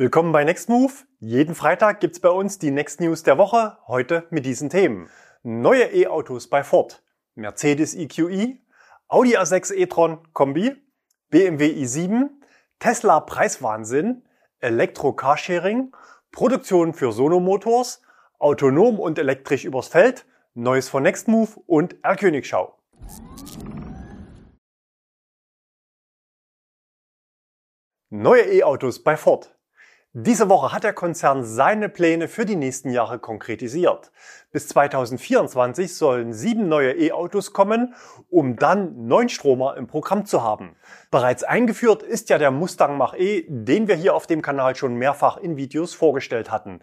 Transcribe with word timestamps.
Willkommen 0.00 0.32
bei 0.32 0.44
Next 0.44 0.70
Move. 0.70 0.94
Jeden 1.18 1.54
Freitag 1.54 2.00
gibt's 2.00 2.20
bei 2.20 2.30
uns 2.30 2.58
die 2.58 2.70
Next 2.70 3.02
News 3.02 3.22
der 3.22 3.36
Woche, 3.36 3.76
heute 3.86 4.26
mit 4.30 4.46
diesen 4.46 4.70
Themen. 4.70 5.10
Neue 5.42 5.94
E-Autos 5.94 6.48
bei 6.48 6.64
Ford, 6.64 7.02
Mercedes 7.34 7.94
EQE, 7.94 8.56
Audi 9.08 9.36
A6 9.36 9.74
e-tron 9.74 10.26
Kombi, 10.32 10.74
BMW 11.28 11.66
i7, 11.84 12.30
Tesla 12.78 13.20
Preiswahnsinn, 13.20 14.26
Elektro-Carsharing, 14.60 15.94
Produktion 16.32 16.94
für 16.94 17.12
Sono 17.12 17.38
Motors, 17.38 18.00
autonom 18.38 18.98
und 18.98 19.18
elektrisch 19.18 19.66
übers 19.66 19.88
Feld, 19.88 20.24
Neues 20.54 20.88
von 20.88 21.02
Nextmove 21.02 21.60
und 21.66 22.02
R-Königschau. 22.02 22.74
Neue 28.08 28.50
E-Autos 28.50 29.04
bei 29.04 29.18
Ford. 29.18 29.59
Diese 30.12 30.48
Woche 30.48 30.72
hat 30.72 30.82
der 30.82 30.92
Konzern 30.92 31.44
seine 31.44 31.88
Pläne 31.88 32.26
für 32.26 32.44
die 32.44 32.56
nächsten 32.56 32.90
Jahre 32.90 33.20
konkretisiert. 33.20 34.10
Bis 34.50 34.66
2024 34.66 35.94
sollen 35.94 36.32
sieben 36.32 36.68
neue 36.68 36.98
E-Autos 36.98 37.52
kommen, 37.52 37.94
um 38.28 38.56
dann 38.56 39.06
neun 39.06 39.28
Stromer 39.28 39.76
im 39.76 39.86
Programm 39.86 40.26
zu 40.26 40.42
haben. 40.42 40.74
Bereits 41.12 41.44
eingeführt 41.44 42.02
ist 42.02 42.28
ja 42.28 42.38
der 42.38 42.50
Mustang 42.50 42.98
Mach-E, 42.98 43.44
den 43.46 43.86
wir 43.86 43.94
hier 43.94 44.16
auf 44.16 44.26
dem 44.26 44.42
Kanal 44.42 44.74
schon 44.74 44.96
mehrfach 44.96 45.36
in 45.36 45.56
Videos 45.56 45.94
vorgestellt 45.94 46.50
hatten. 46.50 46.80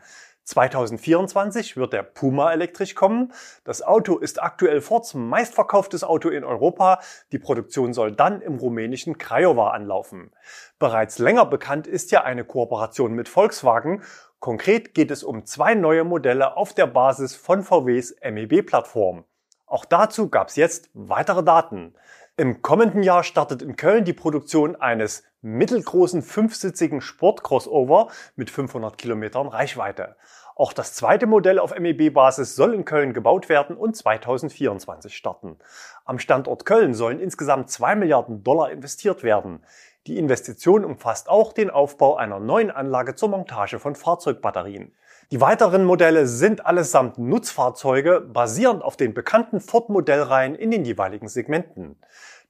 2024 0.48 1.76
wird 1.76 1.92
der 1.92 2.04
Puma 2.04 2.54
elektrisch 2.54 2.96
kommen. 2.96 3.34
Das 3.66 3.82
Auto 3.82 4.18
ist 4.18 4.42
aktuell 4.42 4.80
Fords 4.80 5.14
meistverkauftes 5.14 6.06
Auto 6.06 6.30
in 6.30 6.46
Europa. 6.46 7.02
Die 7.34 7.38
Produktion 7.38 7.94
soll 7.94 8.14
dann 8.14 8.42
im 8.42 8.56
rumänischen 8.56 9.18
Craiova 9.18 9.72
anlaufen. 9.72 10.32
Bereits 10.80 11.20
länger 11.20 11.46
bekannt 11.46 11.86
ist 11.86 12.12
ja 12.12 12.24
eine 12.24 12.46
Kooperation 12.46 13.14
mit 13.14 13.28
Volkswagen. 13.28 14.04
Konkret 14.40 14.94
geht 14.94 15.12
es 15.12 15.24
um 15.24 15.46
zwei 15.46 15.76
neue 15.76 16.06
Modelle 16.06 16.56
auf 16.56 16.74
der 16.74 16.88
Basis 16.88 17.36
von 17.36 17.62
VWs 17.62 18.16
MEB-Plattform. 18.22 19.26
Auch 19.66 19.84
dazu 19.84 20.30
gab 20.30 20.48
es 20.48 20.56
jetzt 20.56 20.90
weitere 20.94 21.44
Daten. 21.44 21.94
Im 22.40 22.62
kommenden 22.62 23.02
Jahr 23.02 23.24
startet 23.24 23.64
in 23.64 23.78
Köln 23.78 24.06
die 24.06 24.14
Produktion 24.14 24.76
eines 24.76 25.24
mittelgroßen 25.42 26.22
fünfsitzigen 26.22 27.02
Sport-Crossover 27.02 28.10
mit 28.36 28.52
500 28.52 28.96
Kilometern 28.96 29.48
Reichweite. 29.48 30.18
Auch 30.56 30.72
das 30.72 30.94
zweite 30.94 31.26
Modell 31.26 31.58
auf 31.58 31.74
MEB-Basis 31.76 32.56
soll 32.56 32.76
in 32.76 32.86
Köln 32.86 33.14
gebaut 33.14 33.50
werden 33.50 33.76
und 33.76 33.96
2024 33.96 35.18
starten. 35.18 35.58
Am 36.06 36.20
Standort 36.20 36.66
Köln 36.66 36.94
sollen 36.94 37.20
insgesamt 37.20 37.72
2 37.72 37.96
Milliarden 37.96 38.44
Dollar 38.44 38.70
investiert 38.70 39.24
werden. 39.24 39.66
Die 40.06 40.20
Investition 40.20 40.86
umfasst 40.86 41.30
auch 41.30 41.54
den 41.54 41.72
Aufbau 41.72 42.18
einer 42.18 42.40
neuen 42.40 42.70
Anlage 42.70 43.16
zur 43.16 43.30
Montage 43.30 43.80
von 43.80 43.96
Fahrzeugbatterien. 43.96 44.94
Die 45.30 45.42
weiteren 45.42 45.84
Modelle 45.84 46.26
sind 46.26 46.66
allesamt 46.66 47.18
Nutzfahrzeuge, 47.18 48.22
basierend 48.22 48.82
auf 48.82 48.96
den 48.96 49.14
bekannten 49.14 49.60
Ford-Modellreihen 49.60 50.56
in 50.56 50.72
den 50.72 50.86
jeweiligen 50.86 51.28
Segmenten. 51.28 52.00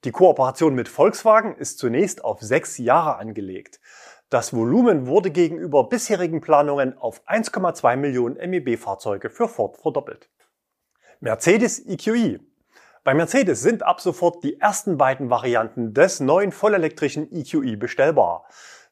Die 0.04 0.12
Kooperation 0.12 0.76
mit 0.76 0.88
Volkswagen 0.88 1.56
ist 1.56 1.80
zunächst 1.80 2.24
auf 2.24 2.40
sechs 2.40 2.78
Jahre 2.78 3.16
angelegt. 3.16 3.80
Das 4.30 4.54
Volumen 4.54 5.08
wurde 5.08 5.32
gegenüber 5.32 5.90
bisherigen 5.90 6.40
Planungen 6.40 6.96
auf 6.96 7.28
1,2 7.28 7.96
Millionen 7.96 8.36
MEB-Fahrzeuge 8.48 9.32
für 9.32 9.48
Ford 9.48 9.78
verdoppelt. 9.78 10.30
Mercedes 11.20 11.84
EQE. 11.84 12.42
Bei 13.04 13.16
Mercedes 13.16 13.64
sind 13.64 13.82
ab 13.82 14.02
sofort 14.02 14.44
die 14.44 14.60
ersten 14.60 15.00
beiden 15.00 15.32
Varianten 15.32 15.96
des 15.96 16.20
neuen 16.20 16.52
vollelektrischen 16.52 17.28
EQE 17.32 17.76
bestellbar. 17.76 18.46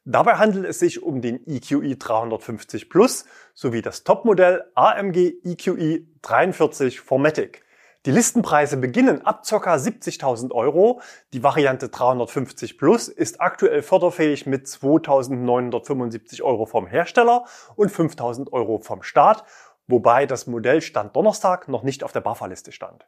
Dabei 0.08 0.36
handelt 0.36 0.66
es 0.66 0.78
sich 0.78 1.02
um 1.02 1.20
den 1.20 1.40
EQE 1.48 1.96
350 1.96 2.88
Plus 2.88 3.24
sowie 3.54 3.82
das 3.82 4.04
Topmodell 4.04 4.62
AMG 4.76 5.34
EQE 5.42 6.06
43 6.22 7.00
Formatic. 7.00 7.64
Die 8.06 8.12
Listenpreise 8.12 8.76
beginnen 8.76 9.26
ab 9.26 9.42
ca. 9.44 9.74
70.000 9.74 10.52
Euro. 10.52 11.00
Die 11.32 11.42
Variante 11.42 11.88
350 11.88 12.78
Plus 12.78 13.08
ist 13.08 13.40
aktuell 13.40 13.82
förderfähig 13.82 14.46
mit 14.46 14.68
2.975 14.68 16.40
Euro 16.42 16.66
vom 16.66 16.86
Hersteller 16.86 17.46
und 17.74 17.90
5.000 17.90 18.52
Euro 18.52 18.78
vom 18.78 19.02
Staat 19.02 19.42
wobei 19.88 20.26
das 20.26 20.46
Modell 20.46 20.80
Stand 20.80 21.14
Donnerstag 21.14 21.68
noch 21.68 21.82
nicht 21.82 22.04
auf 22.04 22.12
der 22.12 22.20
BAFA-Liste 22.20 22.72
stand. 22.72 23.06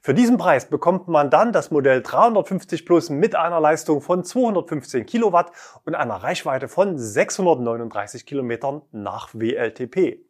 Für 0.00 0.14
diesen 0.14 0.38
Preis 0.38 0.68
bekommt 0.68 1.08
man 1.08 1.30
dann 1.30 1.52
das 1.52 1.70
Modell 1.70 2.02
350 2.02 2.86
Plus 2.86 3.10
mit 3.10 3.34
einer 3.34 3.60
Leistung 3.60 4.00
von 4.00 4.24
215 4.24 5.06
Kilowatt 5.06 5.52
und 5.84 5.94
einer 5.94 6.16
Reichweite 6.16 6.68
von 6.68 6.98
639 6.98 8.26
Kilometern 8.26 8.82
nach 8.92 9.30
WLTP. 9.34 10.24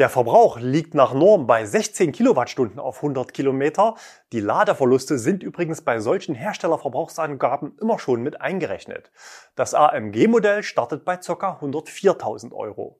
Der 0.00 0.08
Verbrauch 0.08 0.58
liegt 0.58 0.94
nach 0.94 1.12
Norm 1.12 1.46
bei 1.46 1.66
16 1.66 2.12
Kilowattstunden 2.12 2.80
auf 2.80 2.96
100 3.02 3.34
Kilometer. 3.34 3.96
Die 4.32 4.40
Ladeverluste 4.40 5.18
sind 5.18 5.42
übrigens 5.42 5.82
bei 5.82 6.00
solchen 6.00 6.34
Herstellerverbrauchsangaben 6.34 7.76
immer 7.78 7.98
schon 7.98 8.22
mit 8.22 8.40
eingerechnet. 8.40 9.10
Das 9.56 9.74
AMG-Modell 9.74 10.62
startet 10.62 11.04
bei 11.04 11.18
ca. 11.18 11.58
104.000 11.60 12.54
Euro. 12.54 12.98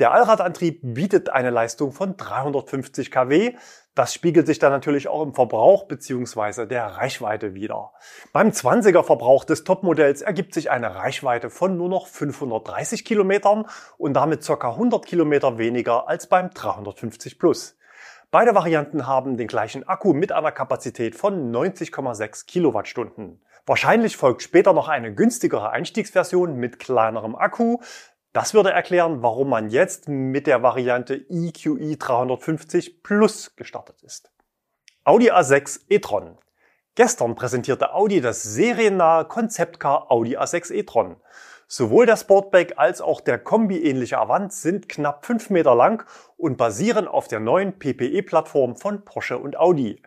Der 0.00 0.10
Allradantrieb 0.10 0.80
bietet 0.82 1.28
eine 1.28 1.50
Leistung 1.50 1.92
von 1.92 2.16
350 2.16 3.12
kW. 3.12 3.54
Das 3.94 4.14
spiegelt 4.14 4.46
sich 4.46 4.60
dann 4.60 4.70
natürlich 4.70 5.08
auch 5.08 5.22
im 5.22 5.34
Verbrauch 5.34 5.84
bzw. 5.88 6.66
der 6.66 6.86
Reichweite 6.86 7.54
wieder. 7.54 7.92
Beim 8.32 8.50
20er 8.50 9.02
Verbrauch 9.02 9.44
des 9.44 9.64
Topmodells 9.64 10.22
ergibt 10.22 10.54
sich 10.54 10.70
eine 10.70 10.94
Reichweite 10.94 11.50
von 11.50 11.76
nur 11.76 11.88
noch 11.88 12.06
530 12.06 13.04
Kilometern 13.04 13.66
und 13.98 14.14
damit 14.14 14.46
ca. 14.46 14.70
100 14.70 15.04
Kilometer 15.04 15.58
weniger 15.58 16.08
als 16.08 16.28
beim 16.28 16.50
350 16.50 17.38
Plus. 17.38 17.76
Beide 18.30 18.54
Varianten 18.54 19.08
haben 19.08 19.36
den 19.36 19.48
gleichen 19.48 19.88
Akku 19.88 20.12
mit 20.12 20.30
einer 20.30 20.52
Kapazität 20.52 21.16
von 21.16 21.50
90,6 21.50 22.46
Kilowattstunden. 22.46 23.42
Wahrscheinlich 23.66 24.16
folgt 24.16 24.42
später 24.42 24.72
noch 24.72 24.88
eine 24.88 25.12
günstigere 25.12 25.70
Einstiegsversion 25.70 26.54
mit 26.54 26.78
kleinerem 26.78 27.34
Akku. 27.34 27.78
Das 28.32 28.54
würde 28.54 28.70
erklären, 28.70 29.22
warum 29.22 29.48
man 29.48 29.70
jetzt 29.70 30.08
mit 30.08 30.46
der 30.46 30.62
Variante 30.62 31.14
EQE 31.14 31.96
350 31.96 33.02
Plus 33.02 33.56
gestartet 33.56 34.02
ist. 34.02 34.30
Audi 35.02 35.32
A6 35.32 35.80
e-tron. 35.88 36.38
Gestern 36.94 37.34
präsentierte 37.34 37.92
Audi 37.92 38.20
das 38.20 38.44
seriennahe 38.44 39.24
Konzeptcar 39.24 40.12
Audi 40.12 40.38
A6 40.38 40.72
e-tron. 40.72 41.16
Sowohl 41.66 42.06
der 42.06 42.16
Sportback 42.16 42.74
als 42.76 43.00
auch 43.00 43.20
der 43.20 43.38
Kombi-ähnliche 43.38 44.18
Avant 44.18 44.52
sind 44.52 44.88
knapp 44.88 45.26
5 45.26 45.50
Meter 45.50 45.74
lang 45.74 46.06
und 46.36 46.56
basieren 46.56 47.08
auf 47.08 47.26
der 47.26 47.40
neuen 47.40 47.80
PPE-Plattform 47.80 48.76
von 48.76 49.04
Porsche 49.04 49.38
und 49.38 49.56
Audi. 49.56 50.02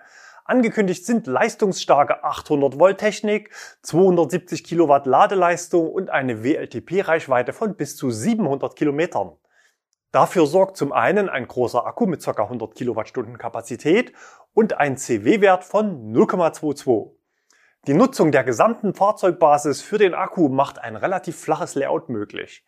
Angekündigt 0.45 1.05
sind 1.05 1.25
leistungsstarke 1.25 2.23
800 2.23 2.77
Volt 2.77 2.97
Technik, 2.97 3.51
270 3.83 4.65
Kilowatt 4.65 5.05
Ladeleistung 5.05 5.89
und 5.89 6.09
eine 6.09 6.43
WLTP-Reichweite 6.43 7.53
von 7.53 7.75
bis 7.75 7.95
zu 7.95 8.11
700 8.11 8.75
Kilometern. 8.75 9.37
Dafür 10.11 10.45
sorgt 10.45 10.75
zum 10.75 10.91
einen 10.91 11.29
ein 11.29 11.47
großer 11.47 11.85
Akku 11.85 12.05
mit 12.07 12.23
ca. 12.23 12.31
100 12.31 12.75
Kilowattstunden 12.75 13.37
Kapazität 13.37 14.13
und 14.53 14.77
ein 14.77 14.97
CW-Wert 14.97 15.63
von 15.63 16.13
0,22. 16.13 17.13
Die 17.87 17.93
Nutzung 17.93 18.31
der 18.31 18.43
gesamten 18.43 18.93
Fahrzeugbasis 18.93 19.81
für 19.81 19.97
den 19.97 20.13
Akku 20.13 20.49
macht 20.49 20.77
ein 20.77 20.95
relativ 20.95 21.39
flaches 21.39 21.75
Layout 21.75 22.09
möglich. 22.09 22.65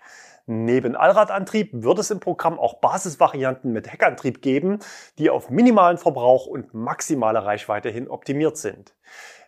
Neben 0.48 0.96
Allradantrieb 0.96 1.72
wird 1.74 1.98
es 1.98 2.12
im 2.12 2.20
Programm 2.20 2.60
auch 2.60 2.76
Basisvarianten 2.76 3.74
mit 3.74 3.92
Heckantrieb 3.92 4.44
geben, 4.44 4.80
die 5.18 5.32
auf 5.32 5.50
minimalen 5.50 5.98
Verbrauch 5.98 6.46
und 6.46 6.74
maximale 6.74 7.44
Reichweite 7.44 7.90
hin 7.90 8.08
optimiert 8.08 8.58
sind. 8.58 8.94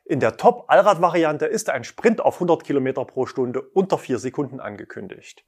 In 0.06 0.20
der 0.20 0.38
Top-Allrad-Variante 0.38 1.46
ist 1.46 1.70
ein 1.70 1.84
Sprint 1.84 2.20
auf 2.20 2.36
100 2.36 2.64
km 2.64 3.06
pro 3.06 3.28
Stunde 3.28 3.62
unter 3.62 4.00
4 4.00 4.18
Sekunden 4.18 4.60
angekündigt. 4.60 5.46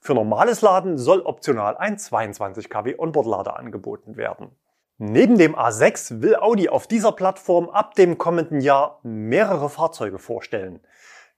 Für 0.00 0.14
normales 0.14 0.60
Laden 0.60 0.98
soll 0.98 1.20
optional 1.20 1.76
ein 1.76 1.98
22 1.98 2.68
kW 2.68 2.96
Onboard-Lader 2.98 3.56
angeboten 3.56 4.16
werden. 4.16 4.50
Neben 4.98 5.38
dem 5.38 5.56
A6 5.56 6.20
will 6.20 6.36
Audi 6.36 6.68
auf 6.68 6.86
dieser 6.86 7.12
Plattform 7.12 7.70
ab 7.70 7.94
dem 7.94 8.18
kommenden 8.18 8.60
Jahr 8.60 9.00
mehrere 9.04 9.70
Fahrzeuge 9.70 10.18
vorstellen. 10.18 10.80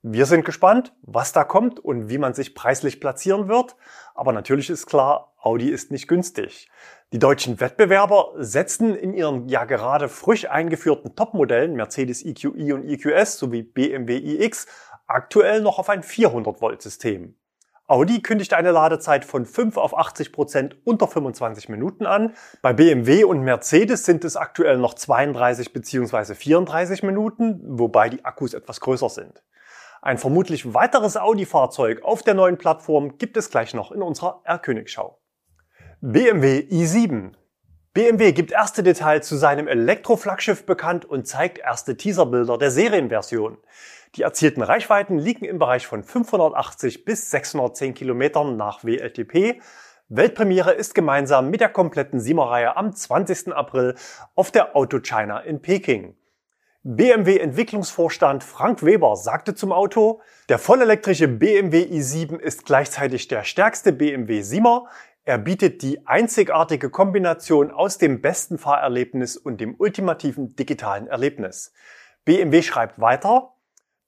Wir 0.07 0.27
sind 0.27 0.45
gespannt, 0.45 0.93
was 1.01 1.33
da 1.33 1.45
kommt 1.45 1.81
und 1.81 2.11
wie 2.11 2.19
man 2.19 2.35
sich 2.35 2.55
preislich 2.55 3.01
platzieren 3.01 3.49
wird. 3.49 3.75
Aber 4.15 4.35
natürlich 4.35 4.69
ist 4.69 4.85
klar, 4.85 5.33
Audi 5.41 5.71
ist 5.71 5.91
nicht 5.91 6.09
günstig. 6.09 6.69
Die 7.15 7.19
deutschen 7.19 7.59
Wettbewerber 7.59 8.33
setzen 8.37 8.95
in 8.95 9.15
ihren 9.15 9.49
ja 9.49 9.65
gerade 9.65 10.11
frisch 10.11 10.51
eingeführten 10.51 11.17
Topmodellen 11.17 11.75
Mercedes 11.75 12.23
EQE 12.23 12.75
und 12.75 12.85
EQS 12.85 13.39
sowie 13.39 13.63
BMW 13.63 14.19
iX 14.19 14.67
aktuell 15.07 15.63
noch 15.63 15.79
auf 15.79 15.89
ein 15.89 16.03
400 16.03 16.61
Volt 16.61 16.83
System. 16.83 17.37
Audi 17.87 18.21
kündigt 18.21 18.53
eine 18.53 18.73
Ladezeit 18.73 19.25
von 19.25 19.47
5 19.47 19.79
auf 19.79 19.97
80 19.97 20.33
Prozent 20.35 20.77
unter 20.85 21.09
25 21.09 21.71
Minuten 21.71 22.05
an. 22.05 22.35
Bei 22.61 22.75
BMW 22.75 23.25
und 23.25 23.41
Mercedes 23.41 24.05
sind 24.05 24.27
es 24.27 24.37
aktuell 24.37 24.77
noch 24.77 24.93
32 24.93 25.73
bzw. 25.73 26.35
34 26.35 27.03
Minuten, 27.05 27.63
wobei 27.65 28.11
die 28.11 28.23
Akkus 28.27 28.53
etwas 28.53 28.81
größer 28.81 29.09
sind. 29.09 29.43
Ein 30.05 30.19
vermutlich 30.19 30.75
weiteres 30.75 31.17
Audi-Fahrzeug 31.17 32.03
auf 32.03 32.23
der 32.23 32.35
neuen 32.35 32.59
Plattform 32.59 33.17
gibt 33.17 33.39
es 33.39 33.49
gleich 33.49 33.73
noch 33.73 33.91
in 33.91 34.03
unserer 34.03 34.43
R-Königschau. 34.45 35.19
BMW 36.03 36.59
i7. 36.59 37.33
BMW 37.95 38.33
gibt 38.33 38.53
erste 38.53 38.83
Details 38.83 39.27
zu 39.27 39.37
seinem 39.37 39.67
Elektroflaggschiff 39.67 40.67
bekannt 40.67 41.07
und 41.07 41.27
zeigt 41.27 41.57
erste 41.57 41.97
Teaserbilder 41.97 42.59
der 42.59 42.71
Serienversion. 42.71 43.57
Die 44.17 44.21
erzielten 44.21 44.61
Reichweiten 44.61 45.17
liegen 45.17 45.47
im 45.47 45.59
Bereich 45.59 45.87
von 45.87 46.03
580 46.03 47.07
bis 47.07 47.31
610 47.31 47.95
Kilometern 47.95 48.59
nach 48.59 48.85
WLTP. 48.85 49.63
Weltpremiere 50.11 50.73
ist 50.73 50.95
gemeinsam 50.95 51.49
mit 51.49 51.63
der 51.63 51.71
kompletten 51.71 52.21
Siemer-Reihe 52.21 52.77
am 52.77 52.95
20. 52.95 53.55
April 53.55 53.95
auf 54.35 54.51
der 54.51 54.77
Auto 54.77 55.01
China 55.01 55.41
in 55.41 55.63
Peking. 55.63 56.15
BMW-Entwicklungsvorstand 56.87 58.45
Frank 58.45 58.85
Weber 58.85 59.17
sagte 59.17 59.55
zum 59.55 59.73
Auto, 59.73 60.21
der 60.51 60.59
vollelektrische 60.59 61.29
BMW 61.29 61.79
i7 61.85 62.39
ist 62.39 62.67
gleichzeitig 62.67 63.27
der 63.27 63.43
stärkste 63.43 63.91
BMW 63.91 64.41
7er. 64.41 64.85
Er 65.25 65.39
bietet 65.39 65.81
die 65.81 66.07
einzigartige 66.07 66.91
Kombination 66.91 67.71
aus 67.71 67.97
dem 67.97 68.21
besten 68.21 68.59
Fahrerlebnis 68.59 69.39
und 69.39 69.63
dem 69.63 69.77
ultimativen 69.79 70.57
digitalen 70.57 71.07
Erlebnis. 71.07 71.73
BMW 72.27 72.61
schreibt 72.61 73.01
weiter, 73.01 73.55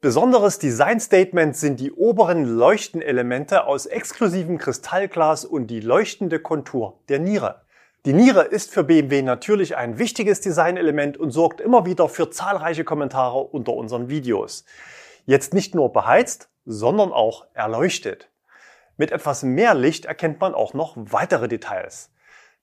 Besonderes 0.03 0.59
Design-Statement 0.59 1.57
sind 1.57 1.81
die 1.81 1.91
oberen 1.91 2.45
Leuchtenelemente 2.45 3.65
aus 3.65 3.87
exklusivem 3.87 4.59
Kristallglas 4.59 5.47
und 5.47 5.69
die 5.69 5.81
leuchtende 5.81 6.39
Kontur 6.39 7.01
der 7.09 7.21
Niere. 7.21 7.63
Die 8.07 8.13
Niere 8.13 8.43
ist 8.43 8.71
für 8.71 8.85
BMW 8.85 9.21
natürlich 9.23 9.77
ein 9.77 9.99
wichtiges 9.99 10.41
Designelement 10.41 11.17
und 11.19 11.33
sorgt 11.33 11.61
immer 11.61 11.87
wieder 11.87 12.09
für 12.09 12.31
zahlreiche 12.31 12.85
Kommentare 12.85 13.41
unter 13.41 13.73
unseren 13.73 14.09
Videos. 14.09 14.65
Jetzt 15.25 15.53
nicht 15.53 15.75
nur 15.75 15.93
beheizt, 15.93 16.49
sondern 16.65 17.11
auch 17.11 17.49
erleuchtet. 17.53 18.31
Mit 18.97 19.11
etwas 19.11 19.43
mehr 19.43 19.75
Licht 19.75 20.05
erkennt 20.05 20.41
man 20.41 20.55
auch 20.55 20.73
noch 20.73 20.95
weitere 20.97 21.49
Details. 21.49 22.13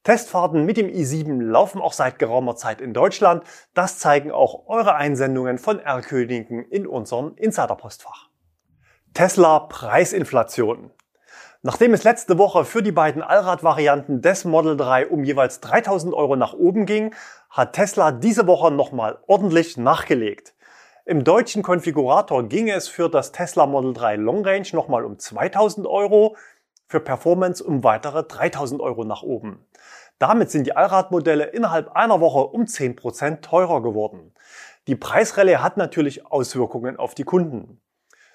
Testfahrten 0.05 0.63
mit 0.63 0.77
dem 0.77 0.87
i7 0.87 1.41
laufen 1.41 1.81
auch 1.81 1.91
seit 1.91 2.19
geraumer 2.19 2.55
Zeit 2.55 2.79
in 2.79 2.93
Deutschland. 2.93 3.43
Das 3.73 3.99
zeigen 3.99 4.31
auch 4.31 4.67
eure 4.67 4.95
Einsendungen 4.95 5.57
von 5.57 5.77
R-Königen 5.77 6.63
in 6.69 6.87
unserem 6.87 7.35
Insiderpostfach. 7.35 8.29
Tesla 9.13 9.59
Preisinflation. 9.59 10.91
Nachdem 11.65 11.93
es 11.93 12.03
letzte 12.03 12.37
Woche 12.37 12.65
für 12.65 12.83
die 12.83 12.91
beiden 12.91 13.21
Allrad-Varianten 13.21 14.21
des 14.21 14.43
Model 14.43 14.75
3 14.75 15.07
um 15.07 15.23
jeweils 15.23 15.61
3000 15.61 16.13
Euro 16.13 16.35
nach 16.35 16.51
oben 16.51 16.85
ging, 16.85 17.15
hat 17.49 17.71
Tesla 17.71 18.11
diese 18.11 18.47
Woche 18.47 18.69
nochmal 18.69 19.19
ordentlich 19.27 19.77
nachgelegt. 19.77 20.55
Im 21.05 21.23
deutschen 21.23 21.63
Konfigurator 21.63 22.43
ging 22.43 22.67
es 22.69 22.89
für 22.89 23.09
das 23.09 23.31
Tesla 23.31 23.65
Model 23.65 23.93
3 23.93 24.17
Long 24.17 24.45
Range 24.45 24.67
nochmal 24.73 25.05
um 25.05 25.17
2000 25.17 25.87
Euro, 25.87 26.35
für 26.89 26.99
Performance 26.99 27.63
um 27.63 27.81
weitere 27.85 28.23
3000 28.23 28.81
Euro 28.81 29.05
nach 29.05 29.23
oben. 29.23 29.65
Damit 30.19 30.51
sind 30.51 30.67
die 30.67 30.75
Allradmodelle 30.75 31.45
innerhalb 31.45 31.93
einer 31.95 32.19
Woche 32.19 32.39
um 32.39 32.63
10% 32.63 33.39
teurer 33.39 33.81
geworden. 33.81 34.33
Die 34.87 34.97
Preisrallye 34.97 35.59
hat 35.59 35.77
natürlich 35.77 36.25
Auswirkungen 36.25 36.97
auf 36.97 37.15
die 37.15 37.23
Kunden. 37.23 37.79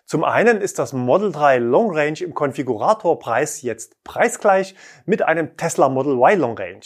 Zum 0.09 0.25
einen 0.25 0.63
ist 0.63 0.79
das 0.79 0.95
Model 0.95 1.33
3 1.33 1.59
Long 1.59 1.95
Range 1.95 2.19
im 2.21 2.33
Konfiguratorpreis 2.33 3.61
jetzt 3.61 4.03
preisgleich 4.05 4.75
mit 5.05 5.21
einem 5.21 5.59
Tesla 5.59 5.91
Model 5.91 6.15
Y 6.15 6.39
Long 6.39 6.57
Range. 6.57 6.81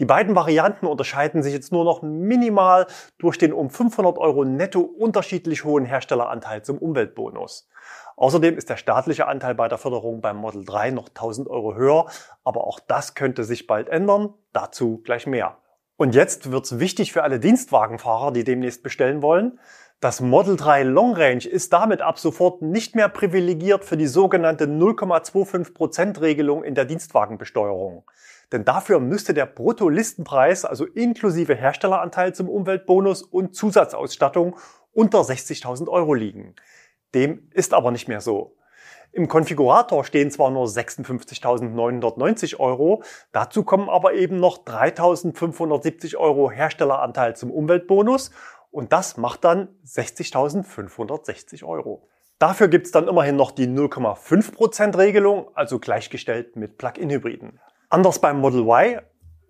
Die 0.00 0.04
beiden 0.04 0.34
Varianten 0.34 0.86
unterscheiden 0.86 1.44
sich 1.44 1.52
jetzt 1.52 1.70
nur 1.70 1.84
noch 1.84 2.02
minimal 2.02 2.88
durch 3.18 3.38
den 3.38 3.52
um 3.52 3.70
500 3.70 4.18
Euro 4.18 4.44
netto 4.44 4.80
unterschiedlich 4.80 5.62
hohen 5.62 5.84
Herstelleranteil 5.84 6.62
zum 6.62 6.78
Umweltbonus. 6.78 7.68
Außerdem 8.16 8.58
ist 8.58 8.68
der 8.70 8.76
staatliche 8.76 9.28
Anteil 9.28 9.54
bei 9.54 9.68
der 9.68 9.78
Förderung 9.78 10.20
beim 10.20 10.38
Model 10.38 10.64
3 10.64 10.90
noch 10.90 11.10
1000 11.10 11.48
Euro 11.48 11.76
höher, 11.76 12.06
aber 12.42 12.66
auch 12.66 12.80
das 12.80 13.14
könnte 13.14 13.44
sich 13.44 13.68
bald 13.68 13.88
ändern. 13.88 14.34
Dazu 14.52 15.00
gleich 15.04 15.28
mehr. 15.28 15.58
Und 15.96 16.14
jetzt 16.14 16.50
wird's 16.50 16.80
wichtig 16.80 17.12
für 17.12 17.22
alle 17.22 17.38
Dienstwagenfahrer, 17.38 18.32
die 18.32 18.42
demnächst 18.42 18.82
bestellen 18.82 19.22
wollen. 19.22 19.60
Das 20.00 20.20
Model 20.20 20.54
3 20.54 20.84
Long 20.84 21.14
Range 21.14 21.44
ist 21.44 21.72
damit 21.72 22.02
ab 22.02 22.20
sofort 22.20 22.62
nicht 22.62 22.94
mehr 22.94 23.08
privilegiert 23.08 23.84
für 23.84 23.96
die 23.96 24.06
sogenannte 24.06 24.66
0,25% 24.66 26.20
Regelung 26.20 26.62
in 26.62 26.76
der 26.76 26.84
Dienstwagenbesteuerung. 26.84 28.08
Denn 28.52 28.64
dafür 28.64 29.00
müsste 29.00 29.34
der 29.34 29.46
Bruttolistenpreis, 29.46 30.64
also 30.64 30.84
inklusive 30.84 31.56
Herstelleranteil 31.56 32.32
zum 32.32 32.48
Umweltbonus 32.48 33.22
und 33.22 33.56
Zusatzausstattung, 33.56 34.56
unter 34.92 35.22
60.000 35.22 35.88
Euro 35.88 36.14
liegen. 36.14 36.54
Dem 37.16 37.48
ist 37.52 37.74
aber 37.74 37.90
nicht 37.90 38.06
mehr 38.06 38.20
so. 38.20 38.54
Im 39.10 39.26
Konfigurator 39.26 40.04
stehen 40.04 40.30
zwar 40.30 40.50
nur 40.50 40.66
56.990 40.66 42.60
Euro, 42.60 43.02
dazu 43.32 43.64
kommen 43.64 43.88
aber 43.88 44.12
eben 44.12 44.38
noch 44.38 44.64
3.570 44.64 46.16
Euro 46.16 46.50
Herstelleranteil 46.52 47.34
zum 47.34 47.50
Umweltbonus 47.50 48.30
und 48.70 48.92
das 48.92 49.16
macht 49.16 49.44
dann 49.44 49.68
60.560 49.86 51.64
Euro. 51.64 52.08
Dafür 52.38 52.68
gibt's 52.68 52.92
dann 52.92 53.08
immerhin 53.08 53.36
noch 53.36 53.50
die 53.50 53.66
0,5% 53.66 54.96
Regelung, 54.96 55.50
also 55.54 55.78
gleichgestellt 55.78 56.54
mit 56.54 56.78
Plug-in-Hybriden. 56.78 57.58
Anders 57.88 58.20
beim 58.20 58.38
Model 58.38 58.60
Y, 58.60 59.00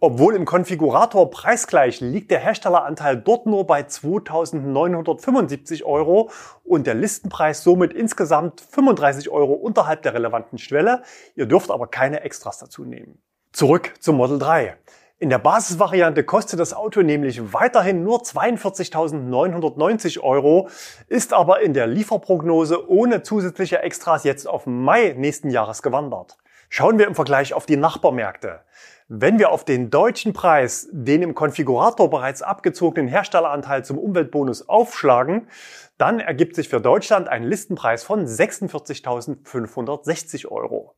obwohl 0.01 0.37
im 0.37 0.45
Konfigurator 0.45 1.29
preisgleich 1.29 2.01
liegt 2.01 2.31
der 2.31 2.39
Herstelleranteil 2.39 3.17
dort 3.17 3.47
nur 3.47 3.67
bei 3.67 3.83
2.975 3.83 5.83
Euro 5.83 6.31
und 6.63 6.87
der 6.87 6.95
Listenpreis 6.95 7.65
somit 7.65 7.93
insgesamt 7.93 8.61
35 8.61 9.29
Euro 9.29 9.55
unterhalb 9.55 10.03
der 10.03 10.15
relevanten 10.15 10.59
Schwelle. 10.59 11.03
Ihr 11.35 11.47
dürft 11.47 11.73
aber 11.73 11.89
keine 11.89 12.21
Extras 12.21 12.59
dazu 12.59 12.85
nehmen. 12.85 13.21
Zurück 13.53 13.95
zum 13.99 14.17
Model 14.17 14.39
3. 14.39 14.77
In 15.21 15.31
der 15.31 15.39
Basisvariante 15.39 16.23
kostet 16.23 16.61
das 16.61 16.73
Auto 16.73 17.03
nämlich 17.03 17.53
weiterhin 17.53 18.05
nur 18.05 18.23
42.990 18.23 20.21
Euro, 20.21 20.69
ist 21.09 21.33
aber 21.33 21.61
in 21.61 21.75
der 21.75 21.89
Lieferprognose 21.89 22.89
ohne 22.89 23.25
zusätzliche 23.25 23.83
Extras 23.83 24.23
jetzt 24.23 24.47
auf 24.47 24.67
Mai 24.67 25.15
nächsten 25.17 25.51
Jahres 25.51 25.83
gewandert. 25.83 26.37
Schauen 26.69 27.01
wir 27.01 27.09
im 27.09 27.17
Vergleich 27.17 27.53
auf 27.53 27.67
die 27.67 27.77
Nachbarmärkte. 27.77 28.61
Wenn 29.09 29.41
wir 29.41 29.51
auf 29.51 29.65
den 29.65 29.91
deutschen 29.91 30.35
Preis, 30.35 30.87
den 30.93 31.23
im 31.23 31.35
Konfigurator 31.35 32.11
bereits 32.11 32.43
abgezogenen 32.43 33.09
Herstelleranteil 33.09 33.85
zum 33.85 33.99
Umweltbonus 33.99 34.69
aufschlagen, 34.69 35.49
dann 35.97 36.21
ergibt 36.21 36.55
sich 36.55 36.69
für 36.69 36.81
Deutschland 36.81 37.29
ein 37.29 37.43
Listenpreis 37.43 38.05
von 38.05 38.25
46.560 38.25 40.47
Euro. 40.47 40.95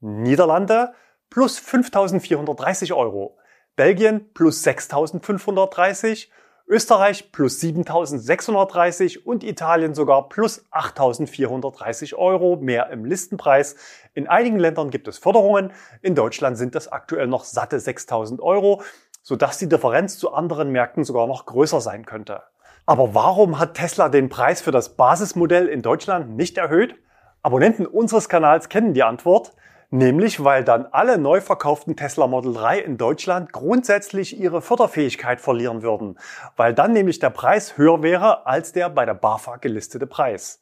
Niederlande 0.00 0.92
plus 1.30 1.58
5.430 1.58 2.94
Euro. 2.94 3.38
Belgien 3.76 4.32
plus 4.32 4.64
6.530, 4.66 6.28
Österreich 6.66 7.30
plus 7.30 7.60
7.630 7.60 9.22
und 9.22 9.44
Italien 9.44 9.94
sogar 9.94 10.30
plus 10.30 10.64
8.430 10.72 12.14
Euro 12.14 12.56
mehr 12.56 12.88
im 12.90 13.04
Listenpreis. 13.04 13.76
In 14.14 14.28
einigen 14.28 14.58
Ländern 14.58 14.90
gibt 14.90 15.06
es 15.08 15.18
Förderungen, 15.18 15.72
in 16.00 16.14
Deutschland 16.14 16.56
sind 16.56 16.74
das 16.74 16.88
aktuell 16.88 17.26
noch 17.26 17.44
satte 17.44 17.76
6.000 17.76 18.40
Euro, 18.40 18.82
sodass 19.22 19.58
die 19.58 19.68
Differenz 19.68 20.18
zu 20.18 20.32
anderen 20.32 20.72
Märkten 20.72 21.04
sogar 21.04 21.26
noch 21.26 21.44
größer 21.44 21.82
sein 21.82 22.06
könnte. 22.06 22.42
Aber 22.86 23.14
warum 23.14 23.58
hat 23.58 23.74
Tesla 23.74 24.08
den 24.08 24.30
Preis 24.30 24.62
für 24.62 24.70
das 24.70 24.96
Basismodell 24.96 25.66
in 25.66 25.82
Deutschland 25.82 26.34
nicht 26.34 26.56
erhöht? 26.56 26.94
Abonnenten 27.42 27.84
unseres 27.84 28.28
Kanals 28.28 28.70
kennen 28.70 28.94
die 28.94 29.02
Antwort. 29.02 29.52
Nämlich, 29.90 30.42
weil 30.42 30.64
dann 30.64 30.86
alle 30.86 31.16
neu 31.16 31.40
verkauften 31.40 31.94
Tesla 31.94 32.26
Model 32.26 32.54
3 32.54 32.80
in 32.80 32.98
Deutschland 32.98 33.52
grundsätzlich 33.52 34.38
ihre 34.38 34.60
Förderfähigkeit 34.60 35.40
verlieren 35.40 35.82
würden, 35.82 36.18
weil 36.56 36.74
dann 36.74 36.92
nämlich 36.92 37.20
der 37.20 37.30
Preis 37.30 37.78
höher 37.78 38.02
wäre 38.02 38.46
als 38.46 38.72
der 38.72 38.90
bei 38.90 39.06
der 39.06 39.14
BAFA 39.14 39.56
gelistete 39.56 40.08
Preis. 40.08 40.60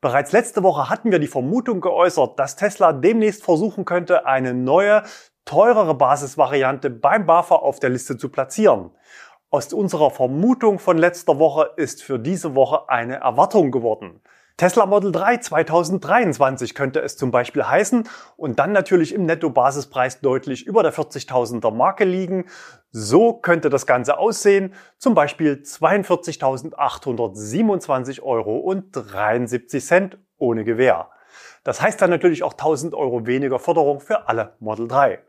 Bereits 0.00 0.32
letzte 0.32 0.64
Woche 0.64 0.90
hatten 0.90 1.12
wir 1.12 1.20
die 1.20 1.28
Vermutung 1.28 1.80
geäußert, 1.80 2.40
dass 2.40 2.56
Tesla 2.56 2.92
demnächst 2.92 3.44
versuchen 3.44 3.84
könnte, 3.84 4.26
eine 4.26 4.52
neue, 4.52 5.04
teurere 5.44 5.94
Basisvariante 5.94 6.90
beim 6.90 7.24
BAFA 7.24 7.54
auf 7.54 7.78
der 7.78 7.90
Liste 7.90 8.18
zu 8.18 8.30
platzieren. 8.30 8.90
Aus 9.48 9.72
unserer 9.72 10.10
Vermutung 10.10 10.80
von 10.80 10.98
letzter 10.98 11.38
Woche 11.38 11.70
ist 11.76 12.02
für 12.02 12.18
diese 12.18 12.56
Woche 12.56 12.88
eine 12.88 13.20
Erwartung 13.20 13.70
geworden. 13.70 14.20
Tesla 14.58 14.86
Model 14.86 15.12
3 15.12 15.36
2023 15.36 16.74
könnte 16.74 17.00
es 17.00 17.18
zum 17.18 17.30
Beispiel 17.30 17.64
heißen 17.64 18.08
und 18.38 18.58
dann 18.58 18.72
natürlich 18.72 19.12
im 19.12 19.26
Netto-Basispreis 19.26 20.20
deutlich 20.20 20.66
über 20.66 20.82
der 20.82 20.94
40.000er 20.94 21.70
Marke 21.70 22.04
liegen. 22.04 22.46
So 22.90 23.34
könnte 23.34 23.68
das 23.68 23.86
Ganze 23.86 24.16
aussehen, 24.16 24.72
zum 24.96 25.12
Beispiel 25.12 25.60
42.827 25.62 28.22
Euro 28.22 28.56
und 28.56 28.86
73 28.92 29.84
Cent 29.84 30.18
ohne 30.38 30.64
Gewähr. 30.64 31.10
Das 31.64 31.80
heißt 31.82 32.00
dann 32.00 32.10
natürlich 32.10 32.42
auch 32.42 32.52
1000 32.52 32.94
Euro 32.94 33.26
weniger 33.26 33.58
Förderung 33.58 34.00
für 34.00 34.28
alle 34.28 34.54
Model 34.60 34.88
3. 34.88 35.20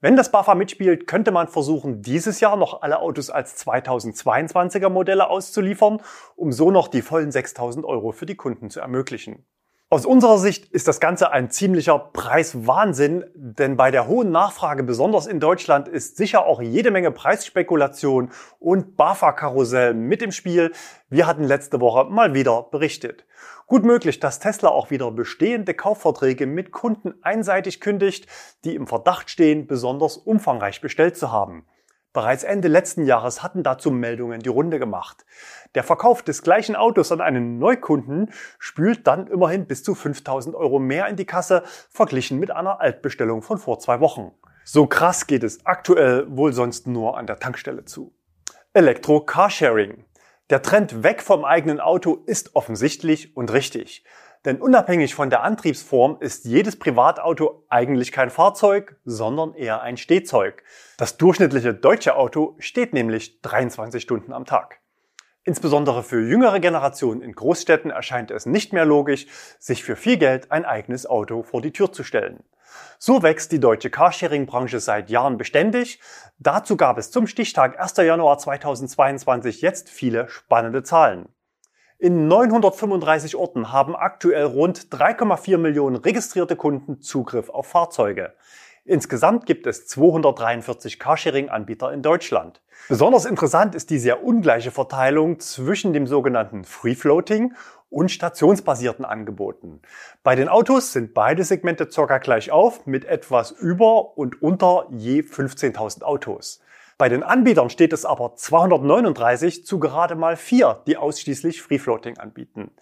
Wenn 0.00 0.16
das 0.16 0.30
BAFA 0.30 0.54
mitspielt, 0.54 1.08
könnte 1.08 1.32
man 1.32 1.48
versuchen, 1.48 2.02
dieses 2.02 2.38
Jahr 2.38 2.56
noch 2.56 2.82
alle 2.82 3.00
Autos 3.00 3.30
als 3.30 3.66
2022er 3.66 4.90
Modelle 4.90 5.28
auszuliefern, 5.28 6.00
um 6.36 6.52
so 6.52 6.70
noch 6.70 6.86
die 6.86 7.02
vollen 7.02 7.32
6000 7.32 7.84
Euro 7.84 8.12
für 8.12 8.26
die 8.26 8.36
Kunden 8.36 8.70
zu 8.70 8.78
ermöglichen. 8.78 9.44
Aus 9.90 10.04
unserer 10.04 10.36
Sicht 10.36 10.66
ist 10.66 10.86
das 10.86 11.00
Ganze 11.00 11.32
ein 11.32 11.50
ziemlicher 11.50 11.98
Preiswahnsinn, 11.98 13.24
denn 13.34 13.78
bei 13.78 13.90
der 13.90 14.06
hohen 14.06 14.30
Nachfrage, 14.30 14.82
besonders 14.82 15.26
in 15.26 15.40
Deutschland, 15.40 15.88
ist 15.88 16.18
sicher 16.18 16.44
auch 16.44 16.60
jede 16.60 16.90
Menge 16.90 17.10
Preisspekulation 17.10 18.30
und 18.58 18.98
BAFA-Karussell 18.98 19.94
mit 19.94 20.20
im 20.20 20.30
Spiel. 20.30 20.72
Wir 21.08 21.26
hatten 21.26 21.42
letzte 21.42 21.80
Woche 21.80 22.04
mal 22.04 22.34
wieder 22.34 22.64
berichtet. 22.64 23.24
Gut 23.66 23.82
möglich, 23.82 24.20
dass 24.20 24.40
Tesla 24.40 24.68
auch 24.68 24.90
wieder 24.90 25.10
bestehende 25.10 25.72
Kaufverträge 25.72 26.46
mit 26.46 26.70
Kunden 26.70 27.14
einseitig 27.22 27.80
kündigt, 27.80 28.26
die 28.64 28.74
im 28.74 28.86
Verdacht 28.86 29.30
stehen, 29.30 29.66
besonders 29.66 30.18
umfangreich 30.18 30.82
bestellt 30.82 31.16
zu 31.16 31.32
haben. 31.32 31.64
Bereits 32.12 32.42
Ende 32.42 32.68
letzten 32.68 33.04
Jahres 33.04 33.42
hatten 33.42 33.62
dazu 33.62 33.90
Meldungen 33.90 34.40
die 34.40 34.48
Runde 34.48 34.78
gemacht. 34.78 35.26
Der 35.74 35.84
Verkauf 35.84 36.22
des 36.22 36.42
gleichen 36.42 36.74
Autos 36.74 37.12
an 37.12 37.20
einen 37.20 37.58
Neukunden 37.58 38.32
spült 38.58 39.06
dann 39.06 39.26
immerhin 39.26 39.66
bis 39.66 39.82
zu 39.82 39.94
5000 39.94 40.56
Euro 40.56 40.78
mehr 40.78 41.06
in 41.08 41.16
die 41.16 41.26
Kasse, 41.26 41.62
verglichen 41.90 42.38
mit 42.38 42.50
einer 42.50 42.80
Altbestellung 42.80 43.42
von 43.42 43.58
vor 43.58 43.78
zwei 43.78 44.00
Wochen. 44.00 44.32
So 44.64 44.86
krass 44.86 45.26
geht 45.26 45.44
es 45.44 45.66
aktuell 45.66 46.26
wohl 46.28 46.52
sonst 46.52 46.86
nur 46.86 47.18
an 47.18 47.26
der 47.26 47.38
Tankstelle 47.38 47.84
zu. 47.84 48.14
Elektro-Carsharing. 48.72 50.04
Der 50.50 50.62
Trend 50.62 51.02
weg 51.02 51.22
vom 51.22 51.44
eigenen 51.44 51.78
Auto 51.78 52.22
ist 52.24 52.56
offensichtlich 52.56 53.36
und 53.36 53.52
richtig. 53.52 54.02
Denn 54.44 54.60
unabhängig 54.60 55.14
von 55.14 55.30
der 55.30 55.42
Antriebsform 55.42 56.18
ist 56.20 56.44
jedes 56.44 56.78
Privatauto 56.78 57.64
eigentlich 57.68 58.12
kein 58.12 58.30
Fahrzeug, 58.30 58.96
sondern 59.04 59.54
eher 59.54 59.82
ein 59.82 59.96
Stehzeug. 59.96 60.62
Das 60.96 61.16
durchschnittliche 61.16 61.74
deutsche 61.74 62.16
Auto 62.16 62.56
steht 62.58 62.92
nämlich 62.92 63.40
23 63.42 64.02
Stunden 64.02 64.32
am 64.32 64.44
Tag. 64.44 64.80
Insbesondere 65.44 66.02
für 66.02 66.20
jüngere 66.20 66.60
Generationen 66.60 67.22
in 67.22 67.32
Großstädten 67.32 67.90
erscheint 67.90 68.30
es 68.30 68.44
nicht 68.44 68.72
mehr 68.72 68.84
logisch, 68.84 69.26
sich 69.58 69.82
für 69.82 69.96
viel 69.96 70.18
Geld 70.18 70.52
ein 70.52 70.64
eigenes 70.66 71.06
Auto 71.06 71.42
vor 71.42 71.62
die 71.62 71.72
Tür 71.72 71.90
zu 71.90 72.04
stellen. 72.04 72.44
So 72.98 73.22
wächst 73.22 73.50
die 73.52 73.60
deutsche 73.60 73.90
Carsharing-Branche 73.90 74.78
seit 74.78 75.08
Jahren 75.08 75.38
beständig. 75.38 76.00
Dazu 76.38 76.76
gab 76.76 76.98
es 76.98 77.10
zum 77.10 77.26
Stichtag 77.26 77.80
1. 77.80 77.96
Januar 77.96 78.38
2022 78.38 79.62
jetzt 79.62 79.88
viele 79.88 80.28
spannende 80.28 80.82
Zahlen. 80.82 81.28
In 82.00 82.28
935 82.28 83.34
Orten 83.34 83.72
haben 83.72 83.96
aktuell 83.96 84.44
rund 84.44 84.86
3,4 84.92 85.58
Millionen 85.58 85.96
registrierte 85.96 86.54
Kunden 86.54 87.00
Zugriff 87.00 87.50
auf 87.50 87.66
Fahrzeuge. 87.66 88.34
Insgesamt 88.84 89.46
gibt 89.46 89.66
es 89.66 89.88
243 89.88 91.00
Carsharing-Anbieter 91.00 91.92
in 91.92 92.02
Deutschland. 92.02 92.62
Besonders 92.88 93.24
interessant 93.24 93.74
ist 93.74 93.90
die 93.90 93.98
sehr 93.98 94.22
ungleiche 94.22 94.70
Verteilung 94.70 95.40
zwischen 95.40 95.92
dem 95.92 96.06
sogenannten 96.06 96.62
Free 96.62 96.94
Floating 96.94 97.54
und 97.90 98.12
stationsbasierten 98.12 99.04
Angeboten. 99.04 99.82
Bei 100.22 100.36
den 100.36 100.48
Autos 100.48 100.92
sind 100.92 101.14
beide 101.14 101.42
Segmente 101.42 101.90
circa 101.90 102.18
gleich 102.18 102.52
auf 102.52 102.86
mit 102.86 103.06
etwas 103.06 103.50
über 103.50 104.16
und 104.16 104.40
unter 104.40 104.86
je 104.92 105.22
15.000 105.22 106.04
Autos. 106.04 106.60
Bei 106.98 107.08
den 107.08 107.22
Anbietern 107.22 107.70
steht 107.70 107.92
es 107.92 108.04
aber 108.04 108.34
239 108.34 109.64
zu 109.64 109.78
gerade 109.78 110.16
mal 110.16 110.36
vier, 110.36 110.82
die 110.88 110.96
ausschließlich 110.96 111.62
Free 111.62 111.78
Floating 111.78 112.18
anbieten. 112.18 112.72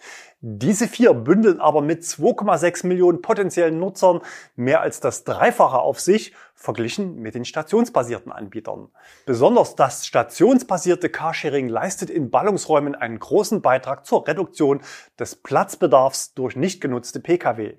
Diese 0.40 0.88
vier 0.88 1.12
bündeln 1.12 1.60
aber 1.60 1.82
mit 1.82 2.02
2,6 2.02 2.86
Millionen 2.86 3.20
potenziellen 3.20 3.78
Nutzern 3.78 4.22
mehr 4.54 4.80
als 4.80 5.00
das 5.00 5.24
Dreifache 5.24 5.80
auf 5.80 6.00
sich, 6.00 6.32
verglichen 6.54 7.16
mit 7.16 7.34
den 7.34 7.44
stationsbasierten 7.44 8.32
Anbietern. 8.32 8.88
Besonders 9.26 9.76
das 9.76 10.06
stationsbasierte 10.06 11.10
Carsharing 11.10 11.68
leistet 11.68 12.08
in 12.08 12.30
Ballungsräumen 12.30 12.94
einen 12.94 13.18
großen 13.18 13.60
Beitrag 13.60 14.06
zur 14.06 14.26
Reduktion 14.26 14.80
des 15.18 15.36
Platzbedarfs 15.36 16.32
durch 16.32 16.56
nicht 16.56 16.80
genutzte 16.80 17.20
Pkw. 17.20 17.74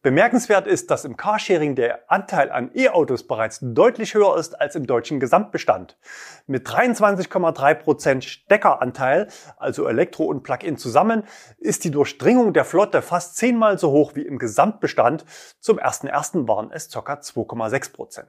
Bemerkenswert 0.00 0.68
ist, 0.68 0.92
dass 0.92 1.04
im 1.04 1.16
Carsharing 1.16 1.74
der 1.74 2.08
Anteil 2.08 2.52
an 2.52 2.70
E-Autos 2.72 3.26
bereits 3.26 3.58
deutlich 3.60 4.14
höher 4.14 4.36
ist 4.36 4.60
als 4.60 4.76
im 4.76 4.86
deutschen 4.86 5.18
Gesamtbestand. 5.18 5.98
Mit 6.46 6.68
23,3% 6.68 8.22
Steckeranteil, 8.22 9.26
also 9.56 9.88
Elektro 9.88 10.26
und 10.26 10.44
Plug-in 10.44 10.76
zusammen, 10.76 11.24
ist 11.58 11.82
die 11.82 11.90
Durchdringung 11.90 12.52
der 12.52 12.64
Flotte 12.64 13.02
fast 13.02 13.38
zehnmal 13.38 13.76
so 13.76 13.90
hoch 13.90 14.14
wie 14.14 14.22
im 14.22 14.38
Gesamtbestand. 14.38 15.24
Zum 15.58 15.80
1.1. 15.80 16.46
waren 16.46 16.70
es 16.70 16.88
ca. 16.92 17.00
2,6%. 17.00 18.22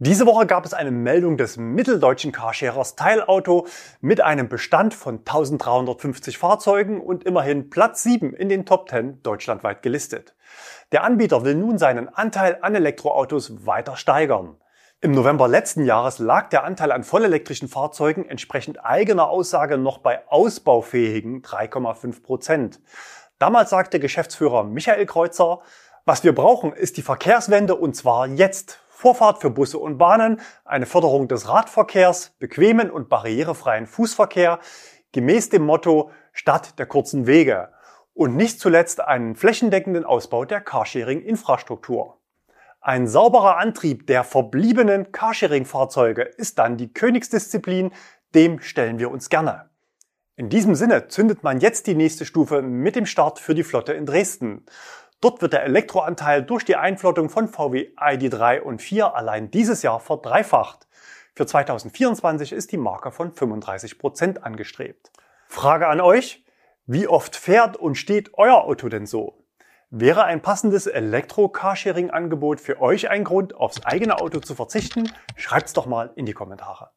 Diese 0.00 0.26
Woche 0.26 0.46
gab 0.46 0.64
es 0.64 0.74
eine 0.74 0.92
Meldung 0.92 1.36
des 1.36 1.56
mitteldeutschen 1.56 2.30
Carsharers 2.30 2.94
Teilauto 2.94 3.66
mit 4.00 4.20
einem 4.20 4.48
Bestand 4.48 4.94
von 4.94 5.18
1350 5.18 6.38
Fahrzeugen 6.38 7.00
und 7.00 7.24
immerhin 7.24 7.68
Platz 7.68 8.04
7 8.04 8.32
in 8.32 8.48
den 8.48 8.64
Top 8.64 8.88
10 8.88 9.24
deutschlandweit 9.24 9.82
gelistet. 9.82 10.36
Der 10.92 11.02
Anbieter 11.02 11.44
will 11.44 11.56
nun 11.56 11.78
seinen 11.78 12.08
Anteil 12.08 12.58
an 12.62 12.76
Elektroautos 12.76 13.66
weiter 13.66 13.96
steigern. 13.96 14.54
Im 15.00 15.10
November 15.10 15.48
letzten 15.48 15.84
Jahres 15.84 16.20
lag 16.20 16.48
der 16.48 16.62
Anteil 16.62 16.92
an 16.92 17.02
vollelektrischen 17.02 17.66
Fahrzeugen 17.66 18.24
entsprechend 18.24 18.84
eigener 18.84 19.28
Aussage 19.28 19.78
noch 19.78 19.98
bei 19.98 20.20
ausbaufähigen 20.28 21.42
3,5 21.42 22.22
Prozent. 22.22 22.80
Damals 23.40 23.70
sagte 23.70 23.98
Geschäftsführer 23.98 24.62
Michael 24.62 25.06
Kreuzer, 25.06 25.58
was 26.04 26.22
wir 26.22 26.36
brauchen, 26.36 26.72
ist 26.72 26.98
die 26.98 27.02
Verkehrswende 27.02 27.74
und 27.74 27.96
zwar 27.96 28.28
jetzt. 28.28 28.78
Vorfahrt 28.98 29.40
für 29.40 29.50
Busse 29.50 29.78
und 29.78 29.96
Bahnen, 29.96 30.40
eine 30.64 30.84
Förderung 30.84 31.28
des 31.28 31.48
Radverkehrs, 31.48 32.30
bequemen 32.40 32.90
und 32.90 33.08
barrierefreien 33.08 33.86
Fußverkehr, 33.86 34.58
gemäß 35.12 35.50
dem 35.50 35.64
Motto 35.64 36.10
Stadt 36.32 36.80
der 36.80 36.86
kurzen 36.86 37.28
Wege 37.28 37.68
und 38.12 38.34
nicht 38.34 38.58
zuletzt 38.58 39.00
einen 39.00 39.36
flächendeckenden 39.36 40.04
Ausbau 40.04 40.44
der 40.44 40.60
Carsharing-Infrastruktur. 40.60 42.18
Ein 42.80 43.06
sauberer 43.06 43.58
Antrieb 43.58 44.08
der 44.08 44.24
verbliebenen 44.24 45.12
Carsharing-Fahrzeuge 45.12 46.22
ist 46.22 46.58
dann 46.58 46.76
die 46.76 46.92
Königsdisziplin, 46.92 47.92
dem 48.34 48.58
stellen 48.58 48.98
wir 48.98 49.12
uns 49.12 49.28
gerne. 49.28 49.70
In 50.34 50.48
diesem 50.48 50.74
Sinne 50.74 51.06
zündet 51.06 51.44
man 51.44 51.60
jetzt 51.60 51.86
die 51.86 51.94
nächste 51.94 52.24
Stufe 52.24 52.62
mit 52.62 52.96
dem 52.96 53.06
Start 53.06 53.38
für 53.38 53.54
die 53.54 53.62
Flotte 53.62 53.92
in 53.92 54.06
Dresden. 54.06 54.66
Dort 55.20 55.42
wird 55.42 55.52
der 55.52 55.64
Elektroanteil 55.64 56.44
durch 56.44 56.64
die 56.64 56.76
Einflottung 56.76 57.28
von 57.28 57.48
VW 57.48 57.88
ID3 57.96 58.60
und 58.60 58.80
4 58.80 59.16
allein 59.16 59.50
dieses 59.50 59.82
Jahr 59.82 59.98
verdreifacht. 59.98 60.86
Für 61.34 61.44
2024 61.44 62.52
ist 62.52 62.70
die 62.70 62.76
Marke 62.76 63.10
von 63.10 63.32
35 63.32 63.98
Prozent 63.98 64.44
angestrebt. 64.44 65.10
Frage 65.48 65.88
an 65.88 66.00
euch, 66.00 66.44
wie 66.86 67.08
oft 67.08 67.34
fährt 67.34 67.76
und 67.76 67.96
steht 67.96 68.34
euer 68.34 68.64
Auto 68.64 68.88
denn 68.88 69.06
so? 69.06 69.44
Wäre 69.90 70.24
ein 70.24 70.42
passendes 70.42 70.86
Elektro-Carsharing-Angebot 70.86 72.60
für 72.60 72.80
euch 72.80 73.10
ein 73.10 73.24
Grund, 73.24 73.54
aufs 73.54 73.84
eigene 73.84 74.20
Auto 74.20 74.38
zu 74.40 74.54
verzichten? 74.54 75.10
Schreibt's 75.34 75.72
doch 75.72 75.86
mal 75.86 76.12
in 76.14 76.26
die 76.26 76.32
Kommentare. 76.32 76.90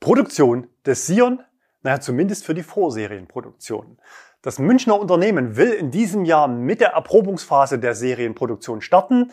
Produktion 0.00 0.68
des 0.84 1.06
Sion, 1.06 1.42
naja, 1.82 2.00
zumindest 2.00 2.44
für 2.44 2.54
die 2.54 2.64
Vorserienproduktion. 2.64 3.98
Das 4.46 4.60
Münchner 4.60 5.00
Unternehmen 5.00 5.56
will 5.56 5.72
in 5.72 5.90
diesem 5.90 6.24
Jahr 6.24 6.46
mit 6.46 6.80
der 6.80 6.90
Erprobungsphase 6.90 7.80
der 7.80 7.96
Serienproduktion 7.96 8.80
starten. 8.80 9.32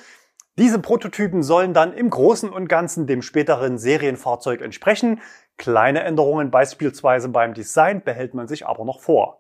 Diese 0.58 0.80
Prototypen 0.80 1.44
sollen 1.44 1.76
dann 1.76 1.94
im 1.94 2.10
Großen 2.10 2.50
und 2.50 2.68
Ganzen 2.68 3.06
dem 3.06 3.22
späteren 3.22 3.78
Serienfahrzeug 3.78 4.62
entsprechen. 4.62 5.22
Kleine 5.58 6.02
Änderungen 6.02 6.50
beispielsweise 6.50 7.30
beim 7.30 7.54
Design 7.54 8.02
behält 8.04 8.34
man 8.34 8.48
sich 8.48 8.66
aber 8.66 8.86
noch 8.86 9.02
vor. 9.02 9.40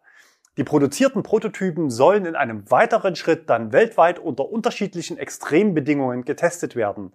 Die 0.57 0.63
produzierten 0.63 1.23
Prototypen 1.23 1.89
sollen 1.89 2.27
in 2.27 2.35
einem 2.35 2.69
weiteren 2.69 3.15
Schritt 3.15 3.49
dann 3.49 3.73
weltweit 3.73 4.19
unter 4.19 4.47
unterschiedlichen 4.51 5.17
Extrembedingungen 5.17 6.23
getestet 6.23 6.75
werden. 6.75 7.13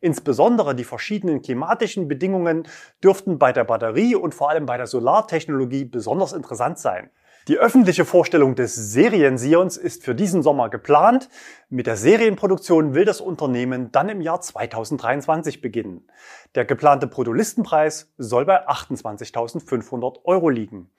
Insbesondere 0.00 0.74
die 0.74 0.82
verschiedenen 0.82 1.42
klimatischen 1.42 2.08
Bedingungen 2.08 2.66
dürften 3.04 3.38
bei 3.38 3.52
der 3.52 3.62
Batterie 3.62 4.16
und 4.16 4.34
vor 4.34 4.50
allem 4.50 4.66
bei 4.66 4.78
der 4.78 4.88
Solartechnologie 4.88 5.84
besonders 5.84 6.32
interessant 6.32 6.80
sein. 6.80 7.10
Die 7.48 7.58
öffentliche 7.58 8.04
Vorstellung 8.04 8.54
des 8.54 8.74
Serien-Sions 8.74 9.78
ist 9.78 10.04
für 10.04 10.14
diesen 10.14 10.42
Sommer 10.42 10.68
geplant. 10.68 11.30
Mit 11.70 11.86
der 11.86 11.96
Serienproduktion 11.96 12.94
will 12.94 13.06
das 13.06 13.22
Unternehmen 13.22 13.90
dann 13.92 14.10
im 14.10 14.20
Jahr 14.20 14.42
2023 14.42 15.62
beginnen. 15.62 16.06
Der 16.54 16.66
geplante 16.66 17.06
Protolistenpreis 17.06 18.12
soll 18.18 18.44
bei 18.44 18.68
28.500 18.68 20.24
Euro 20.24 20.50
liegen. 20.50 20.90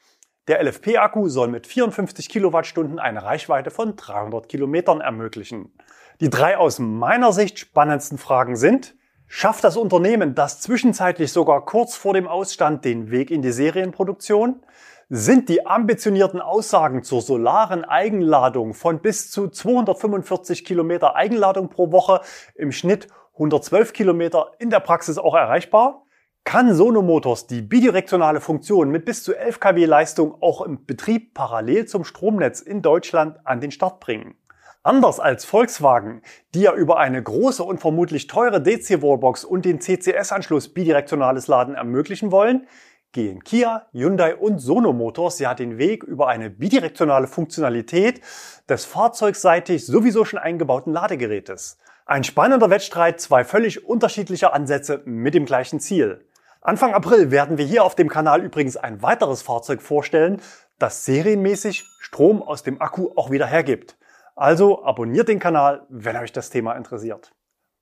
Der 0.48 0.64
LFP-Akku 0.64 1.30
soll 1.30 1.48
mit 1.48 1.68
54 1.68 2.28
Kilowattstunden 2.28 2.98
eine 2.98 3.24
Reichweite 3.24 3.70
von 3.70 3.96
300 3.96 4.50
Kilometern 4.50 5.00
ermöglichen. 5.00 5.72
Die 6.20 6.32
drei 6.32 6.58
aus 6.58 6.80
meiner 6.80 7.34
Sicht 7.34 7.60
spannendsten 7.60 8.18
Fragen 8.18 8.56
sind, 8.56 8.96
schafft 9.28 9.64
das 9.64 9.78
Unternehmen 9.78 10.34
das 10.34 10.60
zwischenzeitlich 10.60 11.32
sogar 11.32 11.66
kurz 11.66 11.96
vor 11.96 12.16
dem 12.16 12.28
Ausstand 12.28 12.84
den 12.84 13.12
Weg 13.12 13.30
in 13.30 13.44
die 13.44 13.52
Serienproduktion? 13.52 14.64
Sind 15.14 15.50
die 15.50 15.66
ambitionierten 15.66 16.40
Aussagen 16.40 17.04
zur 17.04 17.22
solaren 17.22 17.84
Eigenladung 17.84 18.74
von 18.74 19.02
bis 19.02 19.30
zu 19.30 19.50
245 19.50 20.64
Kilometer 20.64 21.18
Eigenladung 21.18 21.68
pro 21.68 21.92
Woche 21.92 22.22
im 22.56 22.72
Schnitt 22.72 23.10
112 23.34 23.92
Kilometer 23.92 24.54
in 24.60 24.70
der 24.70 24.80
Praxis 24.80 25.18
auch 25.18 25.36
erreichbar? 25.36 26.06
Kann 26.46 26.74
Sono 26.74 27.02
Motors 27.02 27.46
die 27.46 27.62
bidirektionale 27.62 28.40
Funktion 28.40 28.90
mit 28.90 29.04
bis 29.04 29.22
zu 29.26 29.34
11 29.36 29.60
kW 29.60 29.84
Leistung 29.84 30.42
auch 30.42 30.62
im 30.62 30.86
Betrieb 30.86 31.34
parallel 31.34 31.88
zum 31.88 32.06
Stromnetz 32.06 32.62
in 32.62 32.82
Deutschland 32.82 33.38
an 33.44 33.60
den 33.60 33.72
Start 33.72 34.00
bringen? 34.00 34.36
Anders 34.82 35.20
als 35.20 35.44
Volkswagen, 35.44 36.22
die 36.56 36.62
ja 36.62 36.74
über 36.74 37.00
eine 37.00 37.22
große 37.22 37.64
und 37.64 37.82
vermutlich 37.82 38.28
teure 38.28 38.64
DC-Wallbox 38.64 39.44
und 39.44 39.66
den 39.66 39.82
CCS-Anschluss 39.82 40.70
bidirektionales 40.70 41.48
Laden 41.48 41.76
ermöglichen 41.76 42.32
wollen, 42.32 42.66
gehen 43.12 43.44
Kia, 43.44 43.88
Hyundai 43.92 44.36
und 44.36 44.60
Sono 44.60 44.94
Motors 44.94 45.40
ja 45.40 45.54
den 45.54 45.78
Weg 45.78 46.04
über 46.04 46.28
eine 46.28 46.50
bidirektionale 46.50 47.28
Funktionalität 47.28 48.22
des 48.70 48.86
fahrzeugseitig 48.86 49.86
sowieso 49.86 50.26
schon 50.26 50.40
eingebauten 50.40 50.94
Ladegerätes. 50.94 51.78
Ein 52.06 52.24
spannender 52.24 52.70
Wettstreit, 52.70 53.22
zwei 53.22 53.44
völlig 53.44 53.86
unterschiedliche 53.86 54.54
Ansätze 54.54 55.02
mit 55.06 55.34
dem 55.34 55.46
gleichen 55.46 55.80
Ziel. 55.80 56.26
Anfang 56.62 56.94
April 56.94 57.32
werden 57.32 57.58
wir 57.58 57.66
hier 57.66 57.84
auf 57.84 57.96
dem 57.96 58.10
Kanal 58.10 58.44
übrigens 58.44 58.78
ein 58.78 59.02
weiteres 59.02 59.42
Fahrzeug 59.42 59.82
vorstellen, 59.82 60.42
das 60.78 61.06
serienmäßig 61.06 61.86
Strom 62.00 62.42
aus 62.42 62.64
dem 62.64 62.82
Akku 62.82 63.12
auch 63.16 63.32
wieder 63.32 63.46
hergibt. 63.46 63.98
Also 64.36 64.84
abonniert 64.84 65.28
den 65.28 65.40
Kanal, 65.40 65.86
wenn 65.90 66.18
euch 66.18 66.32
das 66.32 66.50
Thema 66.50 66.74
interessiert. 66.74 67.34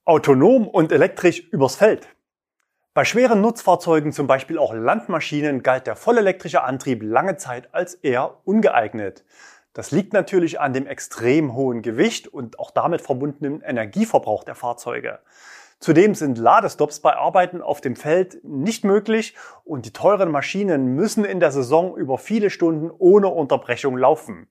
Autonom 0.05 0.67
und 0.67 0.91
elektrisch 0.91 1.39
übers 1.51 1.75
Feld. 1.75 2.07
Bei 2.99 3.05
schweren 3.05 3.39
Nutzfahrzeugen, 3.39 4.11
zum 4.11 4.27
Beispiel 4.27 4.57
auch 4.57 4.73
Landmaschinen, 4.73 5.63
galt 5.63 5.87
der 5.87 5.95
vollelektrische 5.95 6.63
Antrieb 6.63 7.01
lange 7.01 7.37
Zeit 7.37 7.73
als 7.73 7.93
eher 7.93 8.39
ungeeignet. 8.43 9.23
Das 9.71 9.91
liegt 9.91 10.11
natürlich 10.11 10.59
an 10.59 10.73
dem 10.73 10.85
extrem 10.85 11.53
hohen 11.53 11.81
Gewicht 11.81 12.27
und 12.27 12.59
auch 12.59 12.71
damit 12.71 12.99
verbundenen 12.99 13.61
Energieverbrauch 13.61 14.43
der 14.43 14.55
Fahrzeuge. 14.55 15.19
Zudem 15.79 16.13
sind 16.13 16.37
Ladestops 16.37 16.99
bei 16.99 17.15
Arbeiten 17.15 17.61
auf 17.61 17.79
dem 17.79 17.95
Feld 17.95 18.43
nicht 18.43 18.83
möglich 18.83 19.33
und 19.63 19.85
die 19.85 19.93
teuren 19.93 20.29
Maschinen 20.29 20.87
müssen 20.87 21.23
in 21.23 21.39
der 21.39 21.53
Saison 21.53 21.95
über 21.95 22.17
viele 22.17 22.49
Stunden 22.49 22.91
ohne 22.91 23.29
Unterbrechung 23.29 23.95
laufen. 23.95 24.49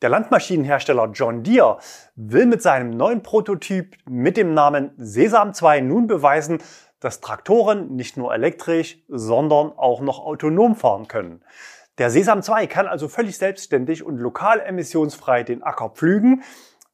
Der 0.00 0.10
Landmaschinenhersteller 0.10 1.10
John 1.12 1.42
Deere 1.42 1.78
will 2.14 2.46
mit 2.46 2.62
seinem 2.62 2.90
neuen 2.90 3.24
Prototyp 3.24 3.96
mit 4.08 4.36
dem 4.36 4.54
Namen 4.54 4.92
Sesam 4.96 5.54
2 5.54 5.80
nun 5.80 6.06
beweisen, 6.06 6.58
dass 7.04 7.20
Traktoren 7.20 7.94
nicht 7.94 8.16
nur 8.16 8.32
elektrisch, 8.32 8.98
sondern 9.08 9.72
auch 9.76 10.00
noch 10.00 10.20
autonom 10.20 10.74
fahren 10.74 11.06
können. 11.06 11.42
Der 11.98 12.10
Sesam 12.10 12.42
2 12.42 12.66
kann 12.66 12.86
also 12.86 13.08
völlig 13.08 13.36
selbstständig 13.36 14.02
und 14.02 14.16
lokal 14.16 14.60
emissionsfrei 14.60 15.42
den 15.42 15.62
Acker 15.62 15.90
pflügen, 15.90 16.42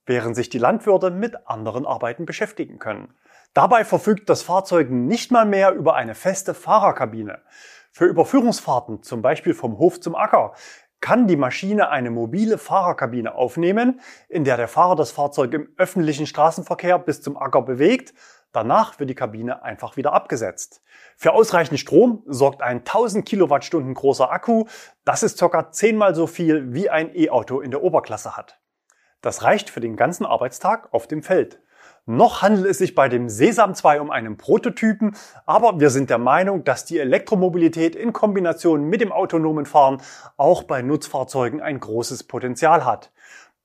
während 0.06 0.34
sich 0.34 0.48
die 0.48 0.58
Landwirte 0.58 1.10
mit 1.10 1.46
anderen 1.48 1.86
Arbeiten 1.86 2.26
beschäftigen 2.26 2.78
können. 2.78 3.14
Dabei 3.54 3.84
verfügt 3.84 4.28
das 4.28 4.42
Fahrzeug 4.42 4.90
nicht 4.90 5.30
mal 5.30 5.46
mehr 5.46 5.72
über 5.72 5.94
eine 5.94 6.14
feste 6.14 6.54
Fahrerkabine. 6.54 7.38
Für 7.92 8.06
Überführungsfahrten, 8.06 9.02
zum 9.02 9.22
Beispiel 9.22 9.54
vom 9.54 9.78
Hof 9.78 10.00
zum 10.00 10.16
Acker, 10.16 10.54
kann 11.00 11.26
die 11.26 11.36
Maschine 11.36 11.88
eine 11.88 12.10
mobile 12.10 12.58
Fahrerkabine 12.58 13.34
aufnehmen, 13.34 14.00
in 14.28 14.44
der 14.44 14.56
der 14.56 14.68
Fahrer 14.68 14.96
das 14.96 15.12
Fahrzeug 15.12 15.54
im 15.54 15.68
öffentlichen 15.78 16.26
Straßenverkehr 16.26 16.98
bis 16.98 17.22
zum 17.22 17.36
Acker 17.36 17.62
bewegt 17.62 18.12
Danach 18.52 18.98
wird 18.98 19.10
die 19.10 19.14
Kabine 19.14 19.62
einfach 19.62 19.96
wieder 19.96 20.12
abgesetzt. 20.12 20.82
Für 21.16 21.32
ausreichend 21.32 21.78
Strom 21.78 22.24
sorgt 22.26 22.62
ein 22.62 22.78
1000 22.78 23.24
Kilowattstunden 23.24 23.94
großer 23.94 24.30
Akku. 24.30 24.64
Das 25.04 25.22
ist 25.22 25.38
ca. 25.38 25.70
zehnmal 25.70 26.14
so 26.14 26.26
viel, 26.26 26.74
wie 26.74 26.90
ein 26.90 27.14
E-Auto 27.14 27.60
in 27.60 27.70
der 27.70 27.82
Oberklasse 27.82 28.36
hat. 28.36 28.58
Das 29.20 29.44
reicht 29.44 29.70
für 29.70 29.80
den 29.80 29.96
ganzen 29.96 30.26
Arbeitstag 30.26 30.92
auf 30.92 31.06
dem 31.06 31.22
Feld. 31.22 31.60
Noch 32.06 32.42
handelt 32.42 32.66
es 32.66 32.78
sich 32.78 32.94
bei 32.94 33.08
dem 33.08 33.28
Sesam 33.28 33.74
2 33.74 34.00
um 34.00 34.10
einen 34.10 34.36
Prototypen, 34.36 35.14
aber 35.46 35.78
wir 35.78 35.90
sind 35.90 36.10
der 36.10 36.18
Meinung, 36.18 36.64
dass 36.64 36.84
die 36.84 36.98
Elektromobilität 36.98 37.94
in 37.94 38.12
Kombination 38.12 38.84
mit 38.84 39.00
dem 39.00 39.12
autonomen 39.12 39.66
Fahren 39.66 40.02
auch 40.36 40.64
bei 40.64 40.82
Nutzfahrzeugen 40.82 41.60
ein 41.60 41.78
großes 41.78 42.24
Potenzial 42.24 42.84
hat. 42.84 43.12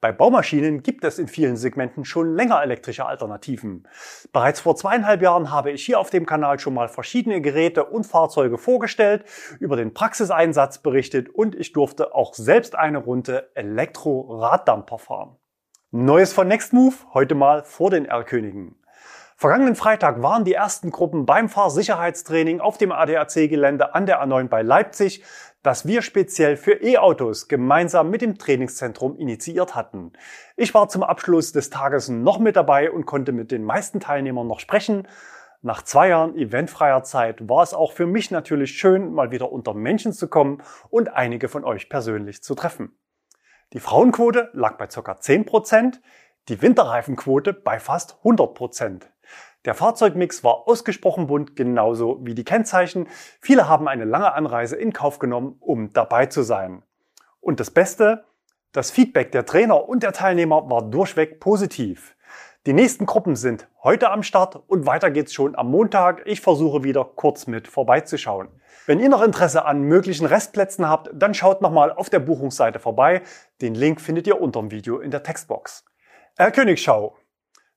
Bei 0.06 0.12
Baumaschinen 0.12 0.84
gibt 0.84 1.04
es 1.04 1.18
in 1.18 1.28
vielen 1.28 1.58
Segmenten 1.58 2.06
schon 2.06 2.36
länger 2.36 2.62
elektrische 2.62 3.08
Alternativen. 3.08 3.88
Bereits 4.32 4.60
vor 4.60 4.76
zweieinhalb 4.76 5.24
Jahren 5.24 5.50
habe 5.50 5.72
ich 5.72 5.84
hier 5.84 6.00
auf 6.00 6.12
dem 6.12 6.28
Kanal 6.28 6.60
schon 6.60 6.76
mal 6.76 6.90
verschiedene 6.90 7.42
Geräte 7.42 7.86
und 7.86 8.06
Fahrzeuge 8.06 8.60
vorgestellt, 8.60 9.26
über 9.60 9.76
den 9.76 9.96
Praxiseinsatz 9.96 10.78
berichtet 10.84 11.30
und 11.30 11.56
ich 11.56 11.74
durfte 11.74 12.14
auch 12.14 12.36
selbst 12.36 12.76
eine 12.76 13.00
Runde 13.00 13.50
Elektro-Raddampfer 13.56 15.00
fahren. 15.00 15.38
Neues 15.90 16.34
von 16.34 16.50
Nextmove, 16.50 17.08
heute 17.16 17.34
mal 17.34 17.64
vor 17.64 17.90
den 17.90 18.06
R-Königen. 18.06 18.76
Vergangenen 19.38 19.76
Freitag 19.76 20.22
waren 20.22 20.46
die 20.46 20.54
ersten 20.54 20.92
Gruppen 20.92 21.26
beim 21.26 21.50
Fahrsicherheitstraining 21.50 22.62
auf 22.62 22.78
dem 22.78 22.94
ADAC-Gelände 22.94 23.94
an 23.94 24.06
der 24.06 24.24
A9 24.24 24.50
bei 24.50 24.62
Leipzig, 24.62 25.24
das 25.66 25.88
wir 25.88 26.04
speziell 26.04 26.58
für 26.58 26.84
E-Autos 26.84 27.48
gemeinsam 27.48 28.12
mit 28.12 28.22
dem 28.22 28.38
Trainingszentrum 28.38 29.18
initiiert 29.18 29.74
hatten. 29.74 30.14
Ich 30.56 30.76
war 30.76 30.90
zum 30.90 31.02
Abschluss 31.02 31.54
des 31.54 31.72
Tages 31.72 32.08
noch 32.08 32.38
mit 32.38 32.56
dabei 32.56 32.92
und 32.92 33.08
konnte 33.08 33.32
mit 33.32 33.52
den 33.52 33.64
meisten 33.64 34.00
Teilnehmern 34.00 34.46
noch 34.46 34.60
sprechen. 34.60 35.08
Nach 35.64 35.82
zwei 35.82 36.10
Jahren 36.10 36.38
eventfreier 36.38 37.02
Zeit 37.02 37.50
war 37.50 37.64
es 37.64 37.74
auch 37.74 37.94
für 37.94 38.06
mich 38.06 38.30
natürlich 38.30 38.78
schön, 38.78 39.12
mal 39.12 39.32
wieder 39.32 39.52
unter 39.52 39.74
Menschen 39.74 40.14
zu 40.14 40.28
kommen 40.28 40.62
und 40.92 41.12
einige 41.12 41.50
von 41.50 41.64
euch 41.64 41.90
persönlich 41.90 42.44
zu 42.44 42.54
treffen. 42.54 42.96
Die 43.74 43.80
Frauenquote 43.80 44.52
lag 44.54 44.78
bei 44.78 44.86
ca. 44.86 45.14
10%, 45.14 45.96
die 46.48 46.62
Winterreifenquote 46.62 47.54
bei 47.54 47.80
fast 47.80 48.20
100%. 48.24 49.02
Der 49.66 49.74
Fahrzeugmix 49.74 50.44
war 50.44 50.68
ausgesprochen 50.68 51.26
bunt, 51.26 51.56
genauso 51.56 52.20
wie 52.22 52.36
die 52.36 52.44
Kennzeichen. 52.44 53.08
Viele 53.42 53.68
haben 53.68 53.88
eine 53.88 54.06
lange 54.06 54.32
Anreise 54.34 54.76
in 54.76 54.94
Kauf 54.94 55.18
genommen, 55.18 55.58
um 55.60 55.92
dabei 55.92 56.28
zu 56.28 56.44
sein. 56.44 56.84
Und 57.42 57.60
das 57.60 57.72
Beste, 57.72 58.26
das 58.72 58.92
Feedback 58.92 59.32
der 59.32 59.46
Trainer 59.46 59.90
und 59.90 60.04
der 60.04 60.14
Teilnehmer 60.14 60.70
war 60.70 60.84
durchweg 60.84 61.40
positiv. 61.40 62.16
Die 62.68 62.74
nächsten 62.74 63.06
Gruppen 63.06 63.36
sind 63.36 63.68
heute 63.84 64.12
am 64.12 64.24
Start 64.24 64.56
und 64.68 64.86
weiter 64.86 65.12
geht's 65.12 65.34
schon 65.34 65.56
am 65.56 65.70
Montag. 65.70 66.24
Ich 66.26 66.42
versuche 66.42 66.84
wieder 66.84 67.04
kurz 67.04 67.48
mit 67.48 67.68
vorbeizuschauen. 67.68 68.50
Wenn 68.88 69.00
ihr 69.00 69.10
noch 69.10 69.24
Interesse 69.24 69.66
an 69.66 69.82
möglichen 69.82 70.26
Restplätzen 70.26 70.88
habt, 70.88 71.10
dann 71.14 71.34
schaut 71.34 71.62
nochmal 71.62 71.92
auf 71.92 72.10
der 72.10 72.20
Buchungsseite 72.20 72.80
vorbei. 72.80 73.22
Den 73.62 73.74
Link 73.74 74.02
findet 74.02 74.28
ihr 74.28 74.40
unter 74.42 74.60
dem 74.60 74.72
Video 74.72 75.00
in 75.00 75.12
der 75.12 75.24
Textbox. 75.24 75.86
Herr 76.38 76.52
Königschau, 76.52 77.16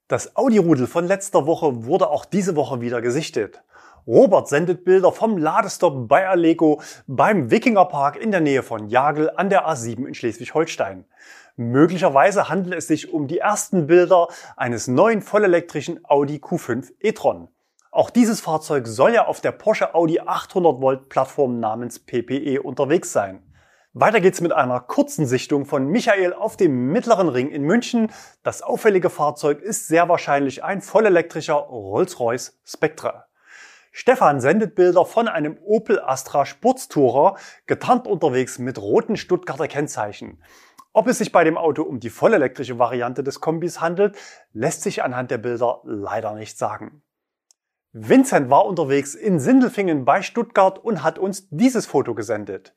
das 0.09 0.37
Audi-Rudel 0.37 0.87
von 0.87 1.07
letzter 1.07 1.47
Woche 1.47 1.85
wurde 1.85 2.09
auch 2.09 2.25
diese 2.25 2.57
Woche 2.57 2.81
wieder 2.81 3.03
gesichtet. 3.03 3.63
Robert 4.07 4.49
sendet 4.49 4.87
Bilder 4.87 5.13
vom 5.13 5.37
Ladestopp 5.37 6.09
bei 6.09 6.27
Allego 6.27 6.81
beim 7.07 7.51
Wikingerpark 7.51 8.17
in 8.17 8.31
der 8.31 8.41
Nähe 8.41 8.63
von 8.63 8.89
Jagel 8.89 9.31
an 9.37 9.51
der 9.51 9.69
A7 9.69 10.07
in 10.07 10.15
Schleswig-Holstein. 10.15 11.05
Möglicherweise 11.57 12.49
handelt 12.49 12.75
es 12.75 12.87
sich 12.87 13.13
um 13.13 13.29
die 13.29 13.39
ersten 13.39 13.87
Bilder 13.87 14.29
eines 14.57 14.89
neuen 14.89 15.21
vollelektrischen 15.21 16.01
Audi 16.05 16.37
Q5 16.37 16.91
e-tron. 17.01 17.49
Auch 17.91 18.09
dieses 18.09 18.41
Fahrzeug 18.41 18.87
soll 18.87 19.13
ja 19.13 19.27
auf 19.27 19.43
der 19.43 19.53
Porsche 19.53 19.95
Audi 19.95 20.21
800 20.21 20.81
Volt 20.81 21.09
Plattform 21.11 21.61
namens 21.61 21.99
PPE 21.99 22.63
unterwegs 22.63 23.13
sein. 23.13 23.43
Weiter 24.01 24.21
geht's 24.21 24.41
mit 24.41 24.53
einer 24.53 24.79
kurzen 24.79 25.27
Sichtung 25.27 25.65
von 25.65 25.89
Michael 25.89 26.33
auf 26.33 26.57
dem 26.57 26.93
Mittleren 26.93 27.29
Ring 27.29 27.49
in 27.49 27.63
München. 27.65 28.13
Das 28.45 28.63
auffällige 28.63 29.11
Fahrzeug 29.11 29.61
ist 29.61 29.89
sehr 29.89 30.09
wahrscheinlich 30.09 30.63
ein 30.63 30.83
vollelektrischer 30.83 31.55
Rolls-Royce 31.57 32.61
Spectre. 32.65 33.25
Stefan 33.91 34.41
sendet 34.41 34.77
Bilder 34.77 35.05
von 35.05 35.27
einem 35.27 35.59
Opel 35.65 35.99
Astra 36.01 36.47
Sportstourer, 36.47 37.39
getarnt 37.67 38.07
unterwegs 38.07 38.61
mit 38.61 38.79
roten 38.81 39.17
Stuttgarter 39.17 39.67
Kennzeichen. 39.67 40.45
Ob 40.93 41.09
es 41.09 41.19
sich 41.19 41.33
bei 41.33 41.43
dem 41.43 41.59
Auto 41.59 41.83
um 41.83 41.99
die 41.99 42.11
vollelektrische 42.11 42.79
Variante 42.79 43.25
des 43.25 43.41
Kombis 43.41 43.81
handelt, 43.81 44.17
lässt 44.53 44.83
sich 44.83 45.03
anhand 45.03 45.33
der 45.33 45.39
Bilder 45.39 45.81
leider 45.83 46.35
nicht 46.37 46.57
sagen. 46.57 47.03
Vincent 47.93 48.49
war 48.49 48.65
unterwegs 48.65 49.17
in 49.17 49.41
Sindelfingen 49.41 50.05
bei 50.05 50.23
Stuttgart 50.23 50.79
und 50.79 51.03
hat 51.03 51.19
uns 51.19 51.49
dieses 51.51 51.87
Foto 51.87 52.15
gesendet. 52.15 52.77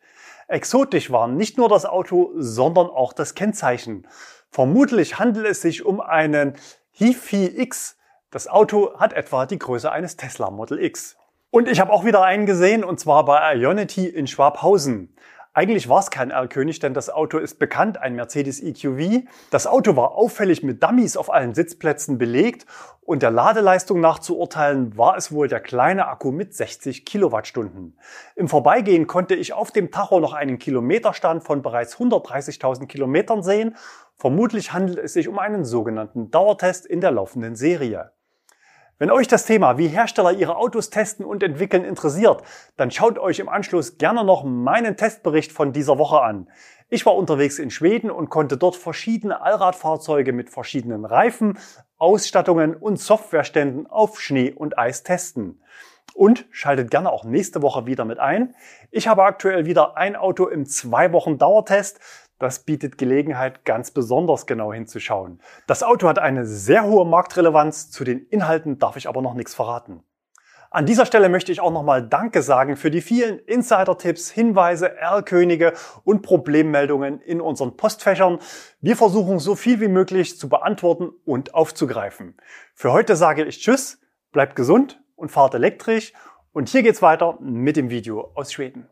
Exotisch 0.51 1.11
war 1.11 1.29
nicht 1.29 1.57
nur 1.57 1.69
das 1.69 1.85
Auto, 1.85 2.31
sondern 2.35 2.87
auch 2.87 3.13
das 3.13 3.35
Kennzeichen. 3.35 4.05
Vermutlich 4.49 5.17
handelt 5.17 5.47
es 5.47 5.61
sich 5.61 5.85
um 5.85 6.01
einen 6.01 6.55
HiFi 6.91 7.61
X. 7.61 7.97
Das 8.31 8.49
Auto 8.49 8.99
hat 8.99 9.13
etwa 9.13 9.45
die 9.45 9.57
Größe 9.57 9.89
eines 9.89 10.17
Tesla 10.17 10.51
Model 10.51 10.83
X. 10.83 11.15
Und 11.51 11.69
ich 11.69 11.79
habe 11.79 11.93
auch 11.93 12.03
wieder 12.03 12.23
einen 12.23 12.45
gesehen, 12.45 12.83
und 12.83 12.99
zwar 12.99 13.23
bei 13.23 13.55
Ionity 13.55 14.07
in 14.07 14.27
Schwabhausen. 14.27 15.15
Eigentlich 15.53 15.89
war 15.89 15.99
es 15.99 16.09
kein 16.09 16.31
R-König, 16.31 16.79
denn 16.79 16.93
das 16.93 17.09
Auto 17.09 17.37
ist 17.37 17.59
bekannt, 17.59 17.97
ein 17.97 18.15
Mercedes 18.15 18.63
EQV. 18.63 19.25
Das 19.49 19.67
Auto 19.67 19.97
war 19.97 20.11
auffällig 20.11 20.63
mit 20.63 20.81
Dummies 20.81 21.17
auf 21.17 21.29
allen 21.29 21.53
Sitzplätzen 21.53 22.17
belegt 22.17 22.65
und 23.01 23.21
der 23.21 23.31
Ladeleistung 23.31 23.99
nach 23.99 24.19
zu 24.19 24.37
urteilen 24.37 24.97
war 24.97 25.17
es 25.17 25.33
wohl 25.33 25.49
der 25.49 25.59
kleine 25.59 26.07
Akku 26.07 26.31
mit 26.31 26.53
60 26.53 27.03
Kilowattstunden. 27.03 27.99
Im 28.37 28.47
Vorbeigehen 28.47 29.07
konnte 29.07 29.35
ich 29.35 29.51
auf 29.51 29.71
dem 29.71 29.91
Tacho 29.91 30.21
noch 30.21 30.31
einen 30.31 30.57
Kilometerstand 30.57 31.43
von 31.43 31.61
bereits 31.61 31.97
130.000 31.97 32.87
Kilometern 32.87 33.43
sehen. 33.43 33.75
Vermutlich 34.15 34.71
handelt 34.71 34.99
es 34.99 35.11
sich 35.11 35.27
um 35.27 35.37
einen 35.37 35.65
sogenannten 35.65 36.31
Dauertest 36.31 36.85
in 36.85 37.01
der 37.01 37.11
laufenden 37.11 37.57
Serie. 37.57 38.13
Wenn 39.01 39.09
euch 39.09 39.27
das 39.27 39.45
Thema, 39.45 39.79
wie 39.79 39.87
Hersteller 39.87 40.31
ihre 40.31 40.57
Autos 40.57 40.91
testen 40.91 41.25
und 41.25 41.41
entwickeln, 41.41 41.85
interessiert, 41.85 42.43
dann 42.77 42.91
schaut 42.91 43.17
euch 43.17 43.39
im 43.39 43.49
Anschluss 43.49 43.97
gerne 43.97 44.23
noch 44.23 44.43
meinen 44.43 44.95
Testbericht 44.95 45.51
von 45.51 45.73
dieser 45.73 45.97
Woche 45.97 46.21
an. 46.21 46.51
Ich 46.87 47.03
war 47.07 47.15
unterwegs 47.15 47.57
in 47.57 47.71
Schweden 47.71 48.11
und 48.11 48.29
konnte 48.29 48.57
dort 48.57 48.75
verschiedene 48.75 49.41
Allradfahrzeuge 49.41 50.33
mit 50.33 50.51
verschiedenen 50.51 51.03
Reifen, 51.03 51.57
Ausstattungen 51.97 52.75
und 52.75 52.99
Softwareständen 52.99 53.87
auf 53.87 54.21
Schnee 54.21 54.51
und 54.51 54.77
Eis 54.77 55.01
testen. 55.01 55.63
Und 56.13 56.45
schaltet 56.51 56.91
gerne 56.91 57.11
auch 57.11 57.23
nächste 57.23 57.63
Woche 57.63 57.87
wieder 57.87 58.05
mit 58.05 58.19
ein. 58.19 58.53
Ich 58.91 59.07
habe 59.07 59.23
aktuell 59.23 59.65
wieder 59.65 59.97
ein 59.97 60.15
Auto 60.15 60.45
im 60.45 60.67
zwei 60.67 61.11
Wochen 61.11 61.39
Dauertest. 61.39 61.99
Das 62.41 62.63
bietet 62.63 62.97
Gelegenheit, 62.97 63.65
ganz 63.65 63.91
besonders 63.91 64.47
genau 64.47 64.73
hinzuschauen. 64.73 65.39
Das 65.67 65.83
Auto 65.83 66.07
hat 66.07 66.17
eine 66.17 66.43
sehr 66.43 66.83
hohe 66.85 67.05
Marktrelevanz, 67.05 67.91
zu 67.91 68.03
den 68.03 68.25
Inhalten 68.29 68.79
darf 68.79 68.95
ich 68.95 69.07
aber 69.07 69.21
noch 69.21 69.35
nichts 69.35 69.53
verraten. 69.53 70.01
An 70.71 70.87
dieser 70.87 71.05
Stelle 71.05 71.29
möchte 71.29 71.51
ich 71.51 71.59
auch 71.59 71.71
nochmal 71.71 72.01
Danke 72.01 72.41
sagen 72.41 72.77
für 72.77 72.89
die 72.89 73.01
vielen 73.01 73.37
Insider-Tipps, 73.37 74.31
Hinweise, 74.31 74.97
R-Könige 74.97 75.73
und 76.03 76.23
Problemmeldungen 76.23 77.21
in 77.21 77.41
unseren 77.41 77.77
Postfächern. 77.77 78.39
Wir 78.79 78.97
versuchen 78.97 79.37
so 79.37 79.53
viel 79.53 79.79
wie 79.79 79.87
möglich 79.87 80.39
zu 80.39 80.49
beantworten 80.49 81.11
und 81.25 81.53
aufzugreifen. 81.53 82.37
Für 82.73 82.91
heute 82.91 83.15
sage 83.15 83.45
ich 83.45 83.59
Tschüss, 83.59 83.99
bleibt 84.31 84.55
gesund 84.55 84.99
und 85.15 85.31
fahrt 85.31 85.53
elektrisch. 85.53 86.11
Und 86.53 86.69
hier 86.69 86.81
geht's 86.81 87.03
weiter 87.03 87.37
mit 87.39 87.77
dem 87.77 87.91
Video 87.91 88.31
aus 88.33 88.51
Schweden. 88.51 88.89